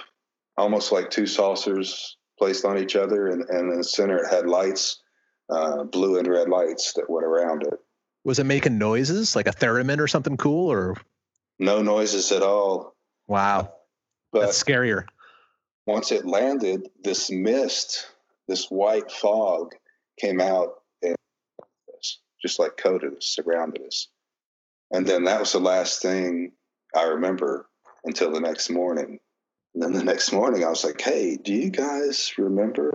almost 0.56 0.90
like 0.90 1.10
two 1.10 1.26
saucers 1.26 2.16
placed 2.38 2.64
on 2.64 2.78
each 2.78 2.96
other, 2.96 3.28
and, 3.28 3.48
and 3.48 3.72
in 3.72 3.78
the 3.78 3.84
center 3.84 4.18
it 4.18 4.30
had 4.30 4.46
lights, 4.46 5.02
uh, 5.50 5.84
blue 5.84 6.18
and 6.18 6.26
red 6.26 6.48
lights 6.48 6.94
that 6.94 7.10
went 7.10 7.26
around 7.26 7.62
it. 7.62 7.78
Was 8.24 8.38
it 8.38 8.44
making 8.44 8.78
noises 8.78 9.34
like 9.34 9.48
a 9.48 9.52
theremin 9.52 9.98
or 9.98 10.06
something 10.06 10.36
cool, 10.36 10.70
or 10.70 10.96
no 11.58 11.82
noises 11.82 12.30
at 12.32 12.42
all? 12.42 12.94
Wow, 13.26 13.72
but 14.32 14.42
that's 14.42 14.62
scarier. 14.62 15.06
Once 15.86 16.12
it 16.12 16.24
landed, 16.24 16.88
this 17.02 17.30
mist, 17.30 18.06
this 18.46 18.66
white 18.66 19.10
fog, 19.10 19.74
came 20.20 20.40
out 20.40 20.82
and 21.02 21.16
just 22.40 22.60
like 22.60 22.76
coated 22.76 23.16
us, 23.16 23.26
surrounded 23.26 23.82
us. 23.84 24.06
And 24.92 25.06
then 25.06 25.24
that 25.24 25.40
was 25.40 25.52
the 25.52 25.60
last 25.60 26.02
thing 26.02 26.52
I 26.94 27.04
remember 27.04 27.66
until 28.04 28.30
the 28.30 28.40
next 28.40 28.70
morning. 28.70 29.18
And 29.74 29.82
then 29.82 29.92
the 29.94 30.04
next 30.04 30.32
morning, 30.32 30.64
I 30.64 30.68
was 30.68 30.84
like, 30.84 31.00
"Hey, 31.00 31.36
do 31.38 31.52
you 31.52 31.70
guys 31.70 32.34
remember?" 32.38 32.92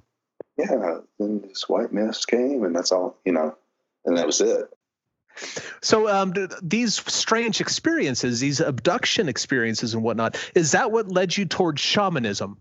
Yeah. 0.57 0.99
Then 1.19 1.41
this 1.41 1.67
white 1.67 1.91
mist 1.91 2.27
came, 2.27 2.63
and 2.63 2.75
that's 2.75 2.91
all, 2.91 3.17
you 3.25 3.33
know, 3.33 3.57
and 4.05 4.15
that 4.17 4.25
was 4.25 4.39
it. 4.41 4.69
So 5.81 6.09
um, 6.09 6.33
these 6.61 6.95
strange 7.11 7.61
experiences, 7.61 8.39
these 8.39 8.59
abduction 8.59 9.29
experiences 9.29 9.93
and 9.93 10.03
whatnot, 10.03 10.37
is 10.55 10.71
that 10.71 10.91
what 10.91 11.09
led 11.09 11.35
you 11.37 11.45
towards 11.45 11.81
shamanism? 11.81 12.57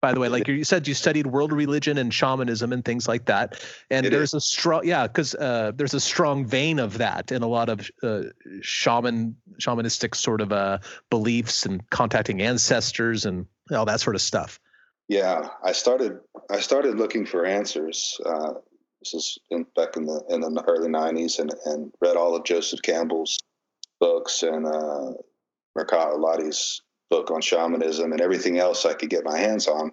by 0.00 0.12
the 0.12 0.20
way 0.20 0.28
like 0.28 0.48
you 0.48 0.64
said 0.64 0.88
you 0.88 0.94
studied 0.94 1.26
world 1.26 1.52
religion 1.52 1.98
and 1.98 2.12
shamanism 2.12 2.72
and 2.72 2.84
things 2.84 3.06
like 3.06 3.26
that 3.26 3.62
and 3.90 4.06
it 4.06 4.10
there's 4.10 4.30
is. 4.30 4.34
a 4.34 4.40
strong 4.40 4.86
yeah 4.86 5.06
because 5.06 5.34
uh, 5.34 5.72
there's 5.74 5.94
a 5.94 6.00
strong 6.00 6.44
vein 6.46 6.78
of 6.78 6.98
that 6.98 7.30
in 7.32 7.42
a 7.42 7.46
lot 7.46 7.68
of 7.68 7.90
uh, 8.02 8.22
shaman 8.62 9.36
shamanistic 9.58 10.14
sort 10.14 10.40
of 10.40 10.52
uh, 10.52 10.78
beliefs 11.10 11.66
and 11.66 11.88
contacting 11.90 12.40
ancestors 12.40 13.26
and 13.26 13.46
all 13.72 13.84
that 13.84 14.00
sort 14.00 14.16
of 14.16 14.22
stuff 14.22 14.58
yeah 15.08 15.48
i 15.62 15.72
started 15.72 16.18
i 16.50 16.60
started 16.60 16.96
looking 16.96 17.26
for 17.26 17.44
answers 17.44 18.18
uh, 18.24 18.54
this 19.00 19.14
is 19.14 19.38
in, 19.50 19.66
back 19.76 19.96
in 19.96 20.06
the 20.06 20.22
in 20.28 20.40
the 20.40 20.64
early 20.66 20.88
90s 20.88 21.38
and, 21.38 21.52
and 21.66 21.92
read 22.00 22.16
all 22.16 22.34
of 22.36 22.44
joseph 22.44 22.82
campbell's 22.82 23.38
books 23.98 24.42
and 24.42 24.66
uh 24.66 25.12
Mercado 25.76 26.18
book 27.10 27.30
on 27.30 27.40
shamanism 27.40 28.12
and 28.12 28.20
everything 28.20 28.58
else 28.58 28.86
I 28.86 28.94
could 28.94 29.10
get 29.10 29.24
my 29.24 29.38
hands 29.38 29.66
on. 29.66 29.92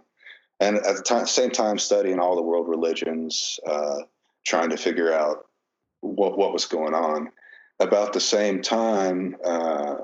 And 0.59 0.77
at 0.77 0.95
the 0.95 1.03
time, 1.03 1.27
same 1.27 1.51
time, 1.51 1.77
studying 1.77 2.19
all 2.19 2.35
the 2.35 2.41
world 2.41 2.67
religions, 2.67 3.59
uh, 3.65 3.99
trying 4.45 4.69
to 4.69 4.77
figure 4.77 5.13
out 5.13 5.45
what 6.01 6.37
what 6.37 6.53
was 6.53 6.65
going 6.65 6.93
on. 6.93 7.29
About 7.79 8.13
the 8.13 8.19
same 8.19 8.61
time, 8.61 9.35
uh, 9.45 9.95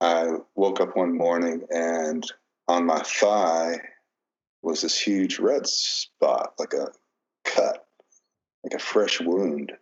I 0.00 0.28
woke 0.54 0.80
up 0.80 0.96
one 0.96 1.16
morning 1.16 1.62
and 1.70 2.24
on 2.68 2.86
my 2.86 3.00
thigh 3.00 3.78
was 4.62 4.80
this 4.80 4.98
huge 4.98 5.38
red 5.38 5.66
spot, 5.66 6.54
like 6.58 6.72
a 6.72 6.88
cut, 7.44 7.85
like 8.66 8.80
a 8.80 8.84
fresh 8.84 9.20
wound. 9.20 9.72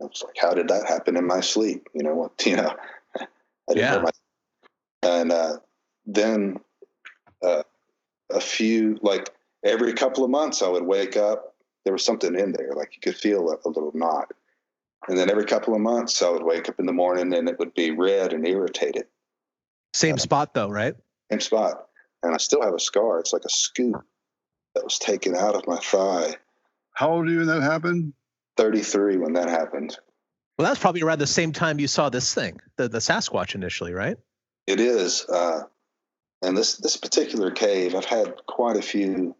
I 0.00 0.04
was 0.04 0.22
like, 0.24 0.36
"How 0.38 0.54
did 0.54 0.68
that 0.68 0.86
happen 0.86 1.16
in 1.16 1.26
my 1.26 1.40
sleep?" 1.40 1.88
You 1.94 2.02
know 2.02 2.14
what? 2.14 2.32
You 2.46 2.56
know, 2.56 2.74
I 3.16 3.74
didn't 3.74 3.78
yeah. 3.78 3.98
my 3.98 4.10
and 5.02 5.32
uh, 5.32 5.58
then 6.06 6.58
uh, 7.42 7.62
a 8.30 8.40
few 8.40 8.98
like 9.02 9.30
every 9.64 9.92
couple 9.92 10.24
of 10.24 10.30
months 10.30 10.62
i 10.62 10.68
would 10.68 10.84
wake 10.84 11.16
up 11.16 11.54
there 11.84 11.92
was 11.92 12.04
something 12.04 12.38
in 12.38 12.52
there 12.52 12.72
like 12.74 12.94
you 12.94 13.00
could 13.00 13.16
feel 13.18 13.50
a, 13.50 13.56
a, 13.66 13.68
little 13.68 13.92
knot 13.94 14.32
and 15.08 15.18
then 15.18 15.30
every 15.30 15.44
couple 15.44 15.74
of 15.74 15.80
months 15.80 16.22
i 16.22 16.28
would 16.28 16.42
wake 16.42 16.68
up 16.68 16.78
in 16.78 16.86
the 16.86 16.92
morning 16.92 17.32
and 17.34 17.48
it 17.48 17.58
would 17.58 17.74
be 17.74 17.90
red 17.90 18.32
and 18.32 18.46
irritated 18.46 19.06
same 19.94 20.14
uh, 20.14 20.18
spot 20.18 20.54
though 20.54 20.68
right 20.68 20.94
same 21.30 21.40
spot 21.40 21.86
and 22.22 22.34
i 22.34 22.38
still 22.38 22.62
have 22.62 22.74
a 22.74 22.80
scar 22.80 23.18
it's 23.18 23.32
like 23.32 23.44
a 23.44 23.50
scoop 23.50 24.02
that 24.74 24.84
was 24.84 24.98
taken 24.98 25.34
out 25.34 25.54
of 25.54 25.66
my 25.66 25.78
thigh 25.78 26.34
how 26.94 27.12
old 27.12 27.26
are 27.26 27.30
you 27.30 27.38
when 27.38 27.46
that 27.46 27.62
happened 27.62 28.12
33 28.56 29.16
when 29.16 29.32
that 29.32 29.48
happened 29.48 29.96
well 30.58 30.68
that's 30.68 30.80
probably 30.80 31.02
around 31.02 31.18
the 31.18 31.26
same 31.26 31.52
time 31.52 31.78
you 31.78 31.86
saw 31.86 32.08
this 32.08 32.34
thing 32.34 32.60
the, 32.76 32.88
the 32.88 32.98
sasquatch 32.98 33.54
initially 33.54 33.92
right 33.92 34.18
it 34.66 34.80
is 34.80 35.24
uh, 35.28 35.62
and 36.42 36.56
this 36.56 36.76
this 36.76 36.96
particular 36.96 37.50
cave, 37.50 37.94
I've 37.94 38.04
had 38.04 38.34
quite 38.46 38.76
a 38.76 38.82
few 38.82 39.34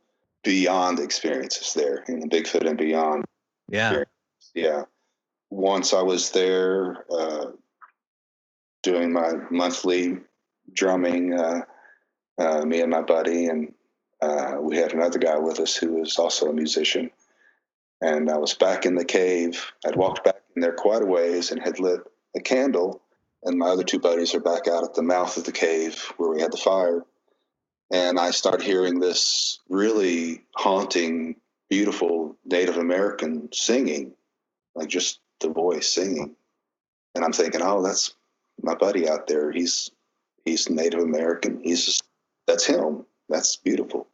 beyond 0.45 1.01
experiences 1.01 1.75
there 1.75 2.05
in 2.09 2.21
the 2.21 2.29
Bigfoot 2.29 2.69
and 2.69 2.79
beyond. 2.79 3.25
Yeah, 3.69 4.05
yeah. 4.55 4.85
Once 5.51 5.93
I 5.93 6.03
was 6.03 6.31
there 6.31 7.05
uh, 7.11 7.47
doing 8.83 9.13
my 9.13 9.33
monthly 9.51 10.19
drumming. 10.73 11.35
Uh, 11.35 11.63
uh, 12.39 12.65
me 12.65 12.81
and 12.81 12.91
my 12.91 13.03
buddy, 13.03 13.47
and 13.47 13.75
uh, 14.23 14.57
we 14.59 14.79
had 14.79 14.95
another 14.95 15.19
guy 15.19 15.37
with 15.37 15.61
us 15.61 15.77
who 15.77 15.93
was 15.93 16.19
also 16.19 16.49
a 16.49 16.55
musician. 16.55 17.11
And 18.01 18.31
I 18.31 18.39
was 18.39 18.55
back 18.55 18.87
in 18.87 18.95
the 18.95 19.05
cave. 19.05 19.73
I'd 19.87 19.97
walked 19.97 20.25
back 20.25 20.43
in 20.57 20.63
there 20.63 20.73
quite 20.73 21.03
a 21.03 21.07
ways 21.07 21.51
and 21.51 21.63
had 21.63 21.79
lit 21.79 22.01
a 22.35 22.41
candle. 22.41 23.03
And 23.43 23.59
my 23.59 23.69
other 23.69 23.85
two 23.85 23.99
buddies 23.99 24.35
are 24.35 24.41
back 24.41 24.69
out 24.69 24.85
at 24.85 24.95
the 24.95 25.03
mouth 25.03 25.37
of 25.37 25.45
the 25.45 25.53
cave 25.53 26.13
where 26.17 26.31
we 26.31 26.41
had 26.41 26.53
the 26.53 26.57
fire. 26.59 27.05
And 27.93 28.19
I 28.19 28.31
start 28.31 28.63
hearing 28.63 29.01
this 29.01 29.61
really 29.69 30.43
haunting, 30.55 31.37
beautiful 31.69 32.37
Native 32.45 32.77
American 32.77 33.49
singing, 33.53 34.13
like 34.75 34.89
just 34.89 35.21
the 35.41 35.49
voice 35.49 35.93
singing. 35.93 36.37
And 37.15 37.25
I'm 37.25 37.33
thinking, 37.33 37.63
oh, 37.63 37.83
that's 37.83 38.15
my 38.63 38.75
buddy 38.75 39.09
out 39.09 39.27
there. 39.27 39.51
He's 39.51 39.91
he's 40.45 40.71
Native 40.71 41.01
American. 41.01 41.61
He's 41.63 41.85
just, 41.85 42.05
that's 42.47 42.65
him. 42.65 43.05
That's 43.29 43.57
beautiful. 43.57 44.09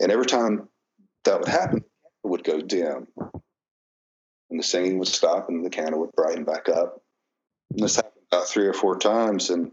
And 0.00 0.10
every 0.10 0.26
time 0.26 0.68
that 1.24 1.38
would 1.38 1.48
happen, 1.48 1.84
would 2.30 2.44
go 2.44 2.60
dim. 2.60 3.06
And 4.50 4.58
the 4.58 4.62
singing 4.62 4.98
would 4.98 5.08
stop 5.08 5.48
and 5.48 5.64
the 5.64 5.70
candle 5.70 6.00
would 6.00 6.12
brighten 6.12 6.44
back 6.44 6.68
up. 6.68 7.02
And 7.70 7.82
this 7.82 7.96
happened 7.96 8.22
about 8.30 8.48
three 8.48 8.66
or 8.66 8.74
four 8.74 8.98
times. 8.98 9.50
And 9.50 9.72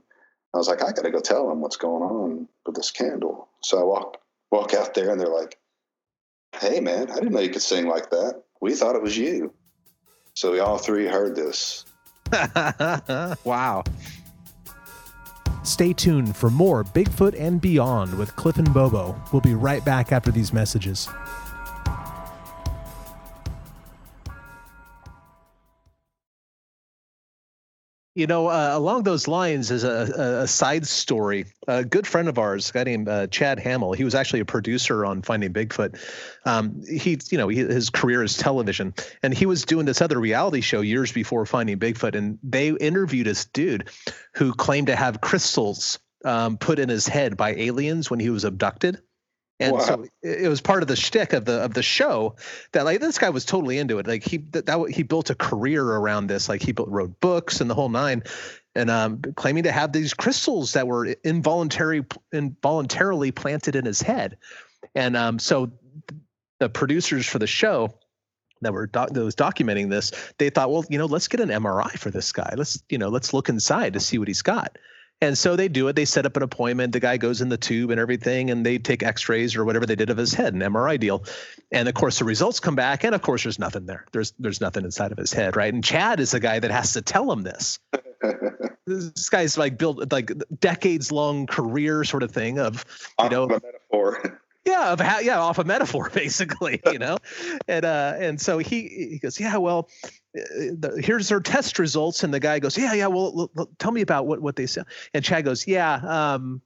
I 0.53 0.57
was 0.57 0.67
like, 0.67 0.81
I 0.81 0.91
got 0.91 1.03
to 1.03 1.11
go 1.11 1.19
tell 1.19 1.49
them 1.49 1.61
what's 1.61 1.77
going 1.77 2.03
on 2.03 2.47
with 2.65 2.75
this 2.75 2.91
candle. 2.91 3.49
So 3.61 3.79
I 3.79 3.83
walk, 3.83 4.17
walk 4.51 4.73
out 4.73 4.93
there 4.93 5.11
and 5.11 5.19
they're 5.19 5.27
like, 5.27 5.57
Hey, 6.57 6.79
man, 6.79 7.11
I 7.11 7.15
didn't 7.15 7.31
know 7.31 7.39
you 7.39 7.49
could 7.49 7.61
sing 7.61 7.87
like 7.87 8.09
that. 8.09 8.41
We 8.59 8.73
thought 8.73 8.95
it 8.95 9.01
was 9.03 9.17
you. 9.17 9.53
So 10.33 10.51
we 10.51 10.59
all 10.59 10.77
three 10.77 11.05
heard 11.05 11.35
this. 11.35 11.85
wow. 13.43 13.83
Stay 15.63 15.93
tuned 15.93 16.35
for 16.35 16.49
more 16.49 16.83
Bigfoot 16.83 17.39
and 17.39 17.61
Beyond 17.61 18.17
with 18.17 18.35
Cliff 18.35 18.57
and 18.57 18.73
Bobo. 18.73 19.21
We'll 19.31 19.41
be 19.41 19.53
right 19.53 19.83
back 19.85 20.11
after 20.11 20.31
these 20.31 20.51
messages. 20.51 21.07
You 28.19 28.27
know, 28.27 28.47
uh, 28.47 28.71
along 28.73 29.03
those 29.03 29.29
lines 29.29 29.71
is 29.71 29.85
a, 29.85 30.41
a, 30.41 30.45
side 30.45 30.85
story. 30.85 31.45
A 31.69 31.85
good 31.85 32.05
friend 32.05 32.27
of 32.27 32.37
ours, 32.37 32.69
a 32.69 32.73
guy 32.73 32.83
named 32.83 33.07
uh, 33.07 33.27
Chad 33.27 33.59
Hamill, 33.59 33.93
he 33.93 34.03
was 34.03 34.13
actually 34.13 34.41
a 34.41 34.45
producer 34.45 35.05
on 35.05 35.21
Finding 35.21 35.53
Bigfoot. 35.53 35.97
Um, 36.43 36.83
he, 36.85 37.17
you 37.31 37.37
know, 37.37 37.47
he, 37.47 37.59
his 37.59 37.89
career 37.89 38.21
is 38.21 38.35
television, 38.35 38.93
and 39.23 39.33
he 39.33 39.45
was 39.45 39.63
doing 39.63 39.85
this 39.85 40.01
other 40.01 40.19
reality 40.19 40.59
show 40.59 40.81
years 40.81 41.13
before 41.13 41.45
Finding 41.45 41.79
Bigfoot, 41.79 42.13
and 42.13 42.37
they 42.43 42.71
interviewed 42.71 43.25
this 43.25 43.45
dude 43.45 43.89
who 44.33 44.53
claimed 44.53 44.87
to 44.87 44.97
have 44.97 45.21
crystals 45.21 45.97
um, 46.25 46.57
put 46.57 46.77
in 46.77 46.89
his 46.89 47.07
head 47.07 47.37
by 47.37 47.55
aliens 47.55 48.09
when 48.11 48.19
he 48.19 48.29
was 48.29 48.43
abducted. 48.43 49.01
And 49.59 49.73
wow. 49.73 49.79
so 49.79 50.05
it 50.23 50.47
was 50.47 50.61
part 50.61 50.83
of 50.83 50.87
the 50.87 50.95
shtick 50.95 51.33
of 51.33 51.43
the 51.43 51.61
of 51.63 51.73
the 51.73 51.83
show 51.83 52.35
that 52.71 52.85
like 52.85 53.01
this 53.01 53.17
guy 53.17 53.29
was 53.29 53.43
totally 53.43 53.77
into 53.77 53.99
it. 53.99 54.07
Like 54.07 54.23
he 54.23 54.37
that, 54.51 54.67
that 54.67 54.89
he 54.89 55.03
built 55.03 55.29
a 55.29 55.35
career 55.35 55.83
around 55.83 56.27
this. 56.27 56.47
Like 56.47 56.61
he 56.61 56.71
built, 56.71 56.87
wrote 56.87 57.19
books 57.19 57.59
and 57.59 57.69
the 57.69 57.75
whole 57.75 57.89
nine, 57.89 58.23
and 58.73 58.89
um, 58.89 59.21
claiming 59.35 59.63
to 59.63 59.71
have 59.71 59.91
these 59.91 60.13
crystals 60.13 60.73
that 60.73 60.87
were 60.87 61.05
involuntary 61.25 62.05
involuntarily 62.31 63.31
planted 63.31 63.75
in 63.75 63.85
his 63.85 64.01
head. 64.01 64.37
And 64.95 65.17
um, 65.17 65.39
so 65.39 65.71
the 66.59 66.69
producers 66.69 67.25
for 67.25 67.39
the 67.39 67.47
show 67.47 67.93
that 68.61 68.71
were 68.71 68.87
doc- 68.87 69.09
that 69.09 69.23
was 69.23 69.35
documenting 69.35 69.89
this, 69.89 70.11
they 70.37 70.49
thought, 70.49 70.71
well, 70.71 70.85
you 70.89 70.97
know, 70.97 71.05
let's 71.05 71.27
get 71.27 71.41
an 71.41 71.49
MRI 71.49 71.91
for 71.97 72.11
this 72.11 72.31
guy. 72.31 72.53
Let's 72.55 72.81
you 72.87 72.97
know, 72.97 73.09
let's 73.09 73.33
look 73.33 73.49
inside 73.49 73.93
to 73.93 73.99
see 73.99 74.17
what 74.17 74.29
he's 74.29 74.41
got. 74.41 74.77
And 75.21 75.37
so 75.37 75.57
they 75.57 75.67
do 75.67 75.87
it. 75.89 75.97
They 75.97 76.05
set 76.05 76.25
up 76.25 76.37
an 76.37 76.43
appointment. 76.43 76.93
The 76.93 77.01
guy 77.01 77.17
goes 77.17 77.41
in 77.41 77.49
the 77.49 77.57
tube 77.57 77.91
and 77.91 77.99
everything, 77.99 78.51
and 78.51 78.65
they 78.65 78.77
take 78.77 79.03
X-rays 79.03 79.55
or 79.55 79.65
whatever 79.65 79.85
they 79.85 79.95
did 79.95 80.09
of 80.09 80.15
his 80.15 80.33
head, 80.33 80.53
an 80.53 80.61
MRI 80.61 80.97
deal. 80.97 81.25
And 81.71 81.89
of 81.89 81.93
course, 81.93 82.19
the 82.19 82.25
results 82.25 82.61
come 82.61 82.75
back, 82.75 83.03
and 83.03 83.13
of 83.13 83.21
course, 83.21 83.43
there's 83.43 83.59
nothing 83.59 83.85
there. 83.85 84.05
There's 84.13 84.33
there's 84.39 84.61
nothing 84.61 84.85
inside 84.85 85.11
of 85.11 85.17
his 85.17 85.33
head, 85.33 85.57
right? 85.57 85.73
And 85.73 85.83
Chad 85.83 86.21
is 86.21 86.31
the 86.31 86.39
guy 86.39 86.59
that 86.59 86.71
has 86.71 86.93
to 86.93 87.01
tell 87.01 87.29
him 87.31 87.43
this. 87.43 87.79
this 88.85 89.29
guy's 89.29 89.57
like 89.57 89.77
built 89.77 90.11
like 90.11 90.31
decades 90.59 91.11
long 91.11 91.47
career 91.47 92.05
sort 92.05 92.23
of 92.23 92.31
thing 92.31 92.57
of 92.57 92.85
you 93.19 93.25
ah, 93.25 93.27
know 93.27 93.47
metaphor. 93.47 94.41
Yeah 94.69 94.93
of 94.93 94.99
how 94.99 95.19
yeah 95.19 95.39
off 95.39 95.57
a 95.59 95.63
metaphor 95.63 96.09
basically 96.13 96.81
you 96.85 96.99
know? 96.99 97.17
And 97.67 97.85
uh 97.85 98.13
and 98.17 98.39
so 98.39 98.57
he 98.57 99.09
he 99.11 99.19
goes 99.19 99.39
yeah 99.39 99.57
well 99.57 99.89
uh, 100.37 100.41
the, 100.77 101.01
here's 101.03 101.29
their 101.29 101.39
test 101.39 101.79
results. 101.79 102.23
And 102.23 102.33
the 102.33 102.39
guy 102.39 102.59
goes 102.59 102.77
yeah 102.77 102.93
yeah 102.93 103.07
well 103.07 103.33
l- 103.37 103.51
l- 103.57 103.69
tell 103.79 103.91
me 103.91 104.01
about 104.01 104.27
what 104.27 104.41
what 104.41 104.55
they 104.55 104.67
said. 104.67 104.85
And 105.13 105.23
chad 105.23 105.45
goes 105.45 105.67
yeah 105.67 105.95
um 106.35 106.61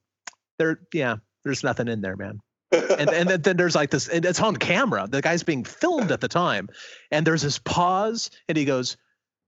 there 0.59 0.79
yeah 0.93 1.17
there's 1.43 1.63
nothing 1.63 1.87
in 1.87 2.01
there 2.01 2.15
man. 2.15 2.39
And 2.71 3.09
and 3.09 3.29
then, 3.29 3.41
then 3.41 3.57
there's 3.57 3.75
like 3.75 3.89
this 3.89 4.07
and 4.07 4.25
it's 4.25 4.39
on 4.41 4.55
camera. 4.55 5.07
The 5.09 5.21
guy's 5.21 5.43
being 5.43 5.63
filmed 5.63 6.11
at 6.11 6.21
the 6.21 6.27
time. 6.27 6.69
And 7.11 7.25
there's 7.25 7.41
this 7.41 7.59
pause 7.59 8.29
and 8.47 8.57
he 8.57 8.65
goes 8.65 8.97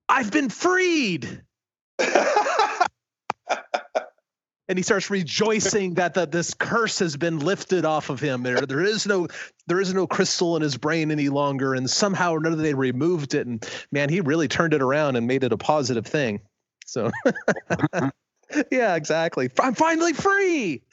i've 0.07 0.31
been 0.31 0.49
freed 0.49 1.41
and 4.67 4.78
he 4.78 4.84
starts 4.84 5.10
rejoicing 5.10 5.95
that 5.95 6.13
the, 6.13 6.25
this 6.25 6.54
curse 6.54 6.99
has 6.99 7.15
been 7.17 7.39
lifted 7.39 7.86
off 7.86 8.10
of 8.10 8.19
him. 8.19 8.43
There, 8.43 8.62
there 8.62 8.82
is 8.82 9.06
no, 9.06 9.28
there 9.67 9.80
is 9.80 9.93
no 9.93 10.08
crystal 10.08 10.56
in 10.56 10.62
his 10.62 10.78
brain 10.78 11.12
any 11.12 11.30
longer, 11.30 11.73
and 11.73 11.89
somehow 11.89 12.32
or 12.32 12.38
another 12.38 12.56
they 12.58 12.73
removed 12.73 13.34
it. 13.34 13.45
And 13.45 13.63
man, 13.91 14.10
he 14.10 14.21
really 14.21 14.47
turned 14.47 14.73
it 14.73 14.82
around 14.82 15.15
and 15.15 15.28
made 15.28 15.43
it 15.43 15.54
a 15.54 15.58
positive 15.58 16.06
thing. 16.06 16.41
So, 16.86 17.12
yeah, 18.71 18.95
exactly. 18.95 19.49
I'm 19.60 19.75
finally 19.75 20.13
free. 20.13 20.82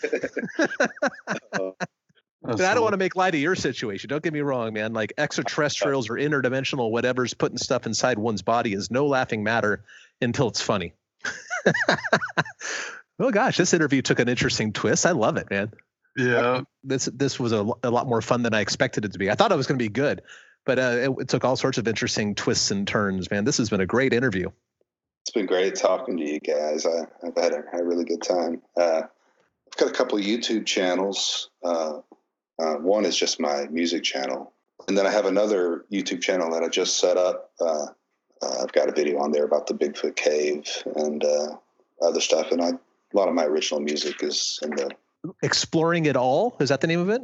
Oh, 2.45 2.55
I 2.55 2.75
don't 2.75 2.83
want 2.83 2.93
to 2.93 2.99
make 2.99 3.15
light 3.15 3.37
of 3.37 3.41
your 3.41 3.55
situation. 3.55 4.09
Don't 4.09 4.21
get 4.21 4.33
me 4.33 4.41
wrong, 4.41 4.73
man. 4.73 4.93
Like 4.93 5.13
extraterrestrials 5.17 6.11
or 6.11 6.15
interdimensional 6.15 6.91
whatever's 6.91 7.35
putting 7.35 7.57
stuff 7.57 7.87
inside 7.87 8.19
one's 8.19 8.43
body 8.43 8.73
is 8.73 8.91
no 8.91 9.07
laughing 9.07 9.45
matter 9.45 9.85
until 10.21 10.49
it's 10.49 10.61
funny. 10.61 10.93
Oh 13.19 13.31
gosh, 13.31 13.57
this 13.57 13.75
interview 13.75 14.03
took 14.03 14.19
an 14.19 14.29
interesting 14.29 14.73
twist. 14.73 15.07
I 15.07 15.13
love 15.13 15.37
it, 15.37 15.51
man. 15.51 15.73
Yeah. 16.17 16.63
This 16.85 17.07
this 17.07 17.39
was 17.39 17.53
a, 17.53 17.67
a 17.83 17.91
lot 17.91 18.07
more 18.07 18.23
fun 18.23 18.43
than 18.43 18.55
I 18.55 18.61
expected 18.61 19.05
it 19.05 19.13
to 19.13 19.19
be. 19.19 19.31
I 19.31 19.35
thought 19.35 19.53
it 19.53 19.57
was 19.57 19.67
going 19.67 19.79
to 19.79 19.85
be 19.85 19.89
good, 19.89 20.23
but 20.65 20.79
uh, 20.79 20.97
it, 20.99 21.11
it, 21.21 21.29
took 21.29 21.45
all 21.45 21.57
sorts 21.57 21.79
of 21.79 21.89
interesting 21.89 22.35
twists 22.35 22.71
and 22.71 22.87
turns, 22.87 23.31
man. 23.31 23.45
This 23.45 23.59
has 23.59 23.71
been 23.71 23.81
a 23.81 23.87
great 23.87 24.13
interview. 24.13 24.51
It's 25.23 25.31
been 25.31 25.47
great 25.47 25.77
talking 25.77 26.17
to 26.17 26.25
you 26.25 26.41
guys. 26.41 26.85
I, 26.85 27.07
have 27.25 27.37
had 27.37 27.53
a, 27.53 27.63
a, 27.79 27.85
really 27.85 28.05
good 28.05 28.23
time. 28.23 28.61
Uh, 28.77 29.03
I've 29.03 29.77
got 29.79 29.89
a 29.89 29.93
couple 29.93 30.19
of 30.19 30.25
YouTube 30.25 30.67
channels. 30.67 31.51
Uh, 31.65 32.01
uh, 32.61 32.75
one 32.75 33.05
is 33.05 33.17
just 33.17 33.41
my 33.41 33.67
music 33.69 34.03
channel, 34.03 34.53
and 34.89 34.99
then 34.99 35.07
I 35.07 35.11
have 35.11 35.27
another 35.27 35.85
YouTube 35.93 36.21
channel 36.21 36.51
that 36.53 36.63
I 36.63 36.69
just 36.69 36.99
set 36.99 37.17
up. 37.17 37.53
Uh, 37.61 37.87
uh, 38.43 38.63
I've 38.63 38.73
got 38.73 38.89
a 38.89 38.93
video 38.93 39.21
on 39.21 39.31
there 39.31 39.45
about 39.45 39.69
the 39.69 39.75
Bigfoot 39.75 40.17
cave 40.17 40.67
and 40.97 41.25
other 42.03 42.21
stuff, 42.21 42.51
and 42.51 42.61
I 42.61 42.73
a 43.13 43.17
lot 43.17 43.29
of 43.29 43.35
my 43.35 43.45
original 43.45 43.81
music 43.81 44.23
is 44.23 44.59
in 44.63 44.71
the 44.71 44.91
exploring 45.43 46.07
it 46.07 46.17
all 46.17 46.57
is 46.61 46.69
that 46.71 46.81
the 46.81 46.87
name 46.87 47.01
of 47.01 47.09
it 47.09 47.23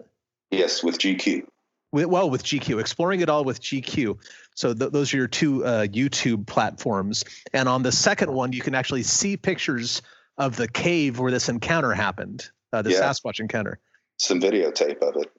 yes 0.51 0.83
with 0.83 0.99
gq 0.99 1.45
well 1.93 2.31
with 2.31 2.45
gq 2.45 2.81
exploring 2.81 3.21
it 3.21 3.29
all 3.29 3.45
with 3.45 3.61
gq 3.61 4.17
so 4.55 4.75
th- 4.75 4.93
those 4.93 5.13
are 5.13 5.17
your 5.17 5.27
two 5.27 5.65
uh, 5.65 5.87
youtube 5.87 6.47
platforms 6.47 7.25
and 7.53 7.69
on 7.69 7.83
the 7.83 7.93
second 7.93 8.33
one 8.33 8.53
you 8.53 8.61
can 8.61 8.75
actually 8.75 9.03
see 9.03 9.37
pictures 9.37 10.03
of 10.37 10.57
the 10.57 10.69
cave 10.69 11.19
where 11.19 11.33
this 11.33 11.49
encounter 11.49 11.93
happened 11.93 12.51
uh, 12.73 12.83
the 12.83 12.91
yeah. 12.91 13.01
sasquatch 13.01 13.41
encounter 13.41 13.79
some 14.19 14.41
videotape 14.41 14.99
of 15.03 15.17
it 15.17 15.31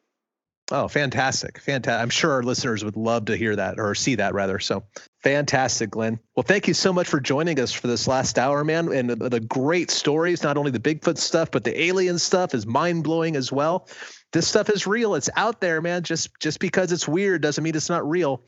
Oh, 0.71 0.87
fantastic. 0.87 1.59
Fantastic. 1.59 2.01
I'm 2.01 2.09
sure 2.09 2.31
our 2.31 2.43
listeners 2.43 2.83
would 2.83 2.95
love 2.95 3.25
to 3.25 3.35
hear 3.35 3.55
that 3.55 3.79
or 3.79 3.95
see 3.95 4.15
that 4.15 4.33
rather. 4.33 4.59
So 4.59 4.83
fantastic, 5.23 5.91
Glenn. 5.91 6.19
Well, 6.35 6.43
thank 6.43 6.67
you 6.67 6.73
so 6.73 6.93
much 6.93 7.07
for 7.07 7.19
joining 7.19 7.59
us 7.59 7.71
for 7.71 7.87
this 7.87 8.07
last 8.07 8.37
hour, 8.37 8.63
man. 8.63 8.91
And 8.91 9.09
the, 9.09 9.29
the 9.29 9.39
great 9.39 9.91
stories, 9.91 10.43
not 10.43 10.57
only 10.57 10.71
the 10.71 10.79
Bigfoot 10.79 11.17
stuff, 11.17 11.51
but 11.51 11.63
the 11.63 11.81
alien 11.81 12.19
stuff 12.19 12.53
is 12.53 12.65
mind 12.65 13.03
blowing 13.03 13.35
as 13.35 13.51
well. 13.51 13.87
This 14.31 14.47
stuff 14.47 14.69
is 14.69 14.85
real. 14.85 15.15
It's 15.15 15.29
out 15.35 15.61
there, 15.61 15.81
man. 15.81 16.03
Just 16.03 16.29
just 16.39 16.59
because 16.59 16.91
it's 16.91 17.07
weird 17.07 17.41
doesn't 17.41 17.63
mean 17.63 17.75
it's 17.75 17.89
not 17.89 18.07
real. 18.07 18.43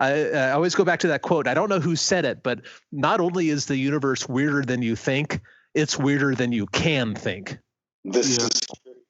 I, 0.00 0.30
I 0.30 0.50
always 0.52 0.74
go 0.74 0.84
back 0.84 1.00
to 1.00 1.08
that 1.08 1.22
quote. 1.22 1.46
I 1.46 1.54
don't 1.54 1.68
know 1.68 1.80
who 1.80 1.94
said 1.96 2.24
it, 2.24 2.42
but 2.42 2.62
not 2.90 3.20
only 3.20 3.50
is 3.50 3.66
the 3.66 3.76
universe 3.76 4.28
weirder 4.28 4.62
than 4.62 4.82
you 4.82 4.96
think, 4.96 5.40
it's 5.74 5.98
weirder 5.98 6.34
than 6.34 6.52
you 6.52 6.66
can 6.66 7.14
think. 7.14 7.58
This 8.04 8.36
yeah. 8.36 8.46
is 8.46 8.60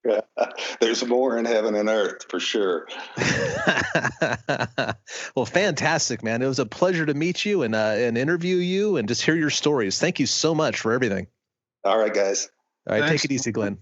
There's 0.80 1.04
more 1.06 1.38
in 1.38 1.44
heaven 1.44 1.74
and 1.74 1.88
earth 1.88 2.26
for 2.28 2.40
sure. 2.40 2.88
well, 5.34 5.46
fantastic, 5.46 6.22
man. 6.22 6.42
It 6.42 6.46
was 6.46 6.58
a 6.58 6.66
pleasure 6.66 7.06
to 7.06 7.14
meet 7.14 7.44
you 7.44 7.62
and 7.62 7.74
uh, 7.74 7.94
and 7.96 8.18
interview 8.18 8.56
you 8.56 8.96
and 8.96 9.08
just 9.08 9.22
hear 9.22 9.36
your 9.36 9.50
stories. 9.50 9.98
Thank 9.98 10.20
you 10.20 10.26
so 10.26 10.54
much 10.54 10.80
for 10.80 10.92
everything. 10.92 11.28
All 11.84 11.98
right, 11.98 12.12
guys. 12.12 12.48
All 12.88 12.96
right, 12.96 13.06
Thanks. 13.06 13.22
take 13.22 13.30
it 13.30 13.34
easy, 13.34 13.52
Glenn. 13.52 13.78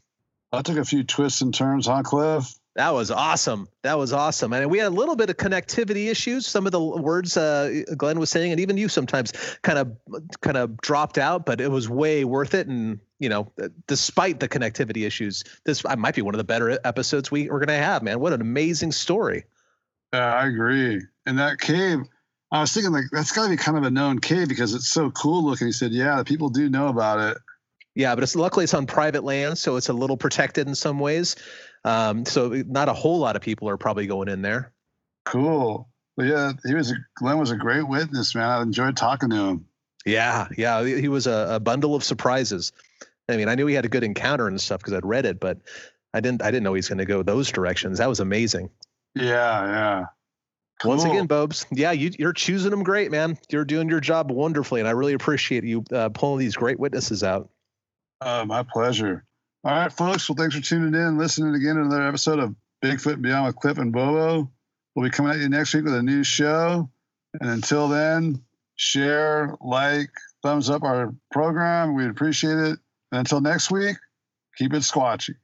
I 0.53 0.63
took 0.63 0.79
a 0.79 0.85
few 0.85 1.05
twists 1.05 1.41
and 1.43 1.55
turns, 1.55 1.87
huh, 1.87 2.03
Cliff? 2.03 2.53
That 2.81 2.95
was 2.95 3.11
awesome. 3.11 3.69
That 3.83 3.99
was 3.99 4.15
awesome. 4.15 4.55
And 4.55 4.71
we 4.71 4.79
had 4.79 4.87
a 4.87 4.95
little 4.95 5.15
bit 5.15 5.29
of 5.29 5.37
connectivity 5.37 6.11
issues. 6.11 6.47
Some 6.47 6.65
of 6.65 6.73
the 6.73 6.81
words 6.81 7.37
uh, 7.37 7.83
Glenn 7.95 8.19
was 8.19 8.31
saying, 8.31 8.53
and 8.53 8.59
even 8.59 8.79
you 8.79 8.89
sometimes 8.89 9.33
kind 9.61 9.79
of 9.79 9.99
kind 10.41 10.57
of 10.57 10.79
dropped 10.79 11.19
out, 11.19 11.45
but 11.45 11.61
it 11.61 11.71
was 11.71 11.91
way 11.91 12.25
worth 12.25 12.55
it. 12.55 12.69
And 12.69 12.99
you 13.19 13.29
know, 13.29 13.53
despite 13.87 14.41
the 14.41 14.49
connectivity 14.49 15.07
issues, 15.07 15.45
this 15.67 15.85
might 15.99 16.15
be 16.15 16.23
one 16.23 16.33
of 16.33 16.39
the 16.39 16.45
better 16.45 16.79
episodes 16.83 17.31
we, 17.31 17.51
we're 17.51 17.59
going 17.59 17.69
to 17.69 17.75
have. 17.75 18.03
Man, 18.03 18.19
what 18.19 18.33
an 18.33 18.41
amazing 18.41 18.93
story. 18.93 19.45
Yeah, 20.15 20.37
I 20.37 20.47
agree. 20.47 21.03
And 21.27 21.39
that 21.39 21.61
cave, 21.61 21.99
I 22.51 22.63
was 22.63 22.73
thinking 22.73 22.93
like 22.93 23.05
that's 23.13 23.33
got 23.33 23.45
to 23.45 23.51
be 23.51 23.59
kind 23.59 23.77
of 23.77 23.85
a 23.85 23.91
known 23.91 24.21
cave 24.21 24.49
because 24.49 24.73
it's 24.73 24.89
so 24.89 25.11
cool 25.11 25.45
looking. 25.45 25.67
He 25.67 25.73
said, 25.75 25.93
"Yeah, 25.93 26.23
people 26.23 26.49
do 26.49 26.71
know 26.71 26.89
about 26.89 27.21
it." 27.21 27.37
Yeah, 27.95 28.15
but 28.15 28.25
it's 28.25 28.37
luckily 28.37 28.65
it's 28.65 28.73
on 28.73 28.87
private 28.87 29.25
land, 29.25 29.59
so 29.59 29.77
it's 29.77 29.91
a 29.91 29.93
little 29.93 30.17
protected 30.17 30.67
in 30.67 30.75
some 30.75 30.99
ways. 30.99 31.37
Um, 31.85 32.25
so 32.25 32.49
not 32.49 32.89
a 32.89 32.93
whole 32.93 33.19
lot 33.19 33.37
of 33.37 33.43
people 33.43 33.69
are 33.69 33.77
probably 33.77 34.07
going 34.07 34.29
in 34.29 34.43
there. 34.43 34.73
Cool. 35.25 35.89
Yeah, 36.17 36.53
he 36.67 36.75
was 36.75 36.91
a, 36.91 36.97
Glenn 37.17 37.39
was 37.39 37.51
a 37.51 37.57
great 37.57 37.89
witness, 37.89 38.35
man. 38.35 38.49
I 38.49 38.63
enjoyed 38.63 38.97
talking 38.97 39.31
to 39.31 39.37
him. 39.37 39.67
Yeah, 40.05 40.49
yeah, 40.57 40.85
he 40.85 41.09
was 41.09 41.27
a, 41.27 41.49
a 41.53 41.61
bundle 41.61 41.95
of 41.95 42.05
surprises. 42.05 42.73
I 43.29 43.37
mean, 43.37 43.49
I 43.49 43.55
knew 43.55 43.67
he 43.67 43.75
had 43.75 43.85
a 43.85 43.89
good 43.89 44.03
encounter 44.03 44.49
and 44.49 44.61
stuff 44.61 44.81
because 44.81 44.95
I'd 44.95 45.07
read 45.07 45.27
it, 45.27 45.41
but 45.41 45.59
I 46.13 46.21
didn't 46.21 46.43
I 46.43 46.51
didn't 46.51 46.65
know 46.65 46.75
he's 46.75 46.89
going 46.89 46.99
to 46.99 47.05
go 47.05 47.23
those 47.23 47.51
directions. 47.51 47.99
That 47.99 48.09
was 48.09 48.21
amazing. 48.21 48.71
Yeah, 49.15 49.25
yeah. 49.67 50.05
Cool. 50.81 50.93
Once 50.93 51.05
again, 51.05 51.27
Bobes, 51.27 51.67
yeah, 51.71 51.93
you, 51.93 52.27
are 52.27 52.33
choosing 52.33 52.71
them 52.71 52.83
great, 52.83 53.11
man. 53.11 53.37
You're 53.51 53.67
doing 53.67 53.91
your 53.91 54.01
job 54.01 54.31
wonderfully, 54.31 54.81
and 54.81 54.89
I 54.89 54.93
really 54.93 55.13
appreciate 55.13 55.63
you 55.63 55.85
uh, 55.93 56.09
pulling 56.09 56.39
these 56.39 56.57
great 56.57 56.81
witnesses 56.81 57.23
out. 57.23 57.51
Uh, 58.23 58.45
my 58.47 58.63
pleasure. 58.63 59.25
All 59.63 59.73
right, 59.73 59.93
folks. 59.93 60.29
Well, 60.29 60.37
thanks 60.37 60.55
for 60.55 60.63
tuning 60.63 60.99
in, 60.99 61.19
listening 61.19 61.55
again 61.55 61.75
to 61.75 61.83
another 61.83 62.03
episode 62.03 62.39
of 62.39 62.55
Bigfoot 62.83 63.21
Beyond 63.21 63.47
with 63.47 63.57
Cliff 63.57 63.77
and 63.77 63.93
Bobo. 63.93 64.51
We'll 64.95 65.05
be 65.05 65.11
coming 65.11 65.33
at 65.33 65.39
you 65.39 65.51
next 65.51 65.75
week 65.75 65.85
with 65.85 65.95
a 65.95 66.03
new 66.03 66.25
show. 66.25 66.89
And 67.41 67.51
until 67.51 67.89
then, 67.89 68.43
share, 68.77 69.55
like, 69.61 70.11
thumbs 70.43 70.71
up 70.71 70.83
our 70.83 71.15
program. 71.31 71.95
We'd 71.95 72.09
appreciate 72.09 72.57
it. 72.57 72.79
And 73.13 73.19
until 73.19 73.43
next 73.43 73.71
week, 73.71 73.97
keep 74.57 74.73
it 74.73 74.83
squatchy. 74.83 75.35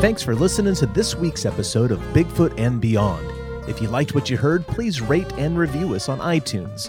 Thanks 0.00 0.22
for 0.22 0.34
listening 0.34 0.74
to 0.76 0.86
this 0.86 1.14
week's 1.14 1.44
episode 1.44 1.90
of 1.90 1.98
Bigfoot 2.14 2.58
and 2.58 2.80
Beyond. 2.80 3.68
If 3.68 3.82
you 3.82 3.88
liked 3.88 4.14
what 4.14 4.30
you 4.30 4.38
heard, 4.38 4.66
please 4.66 5.02
rate 5.02 5.30
and 5.34 5.58
review 5.58 5.94
us 5.94 6.08
on 6.08 6.20
iTunes. 6.20 6.88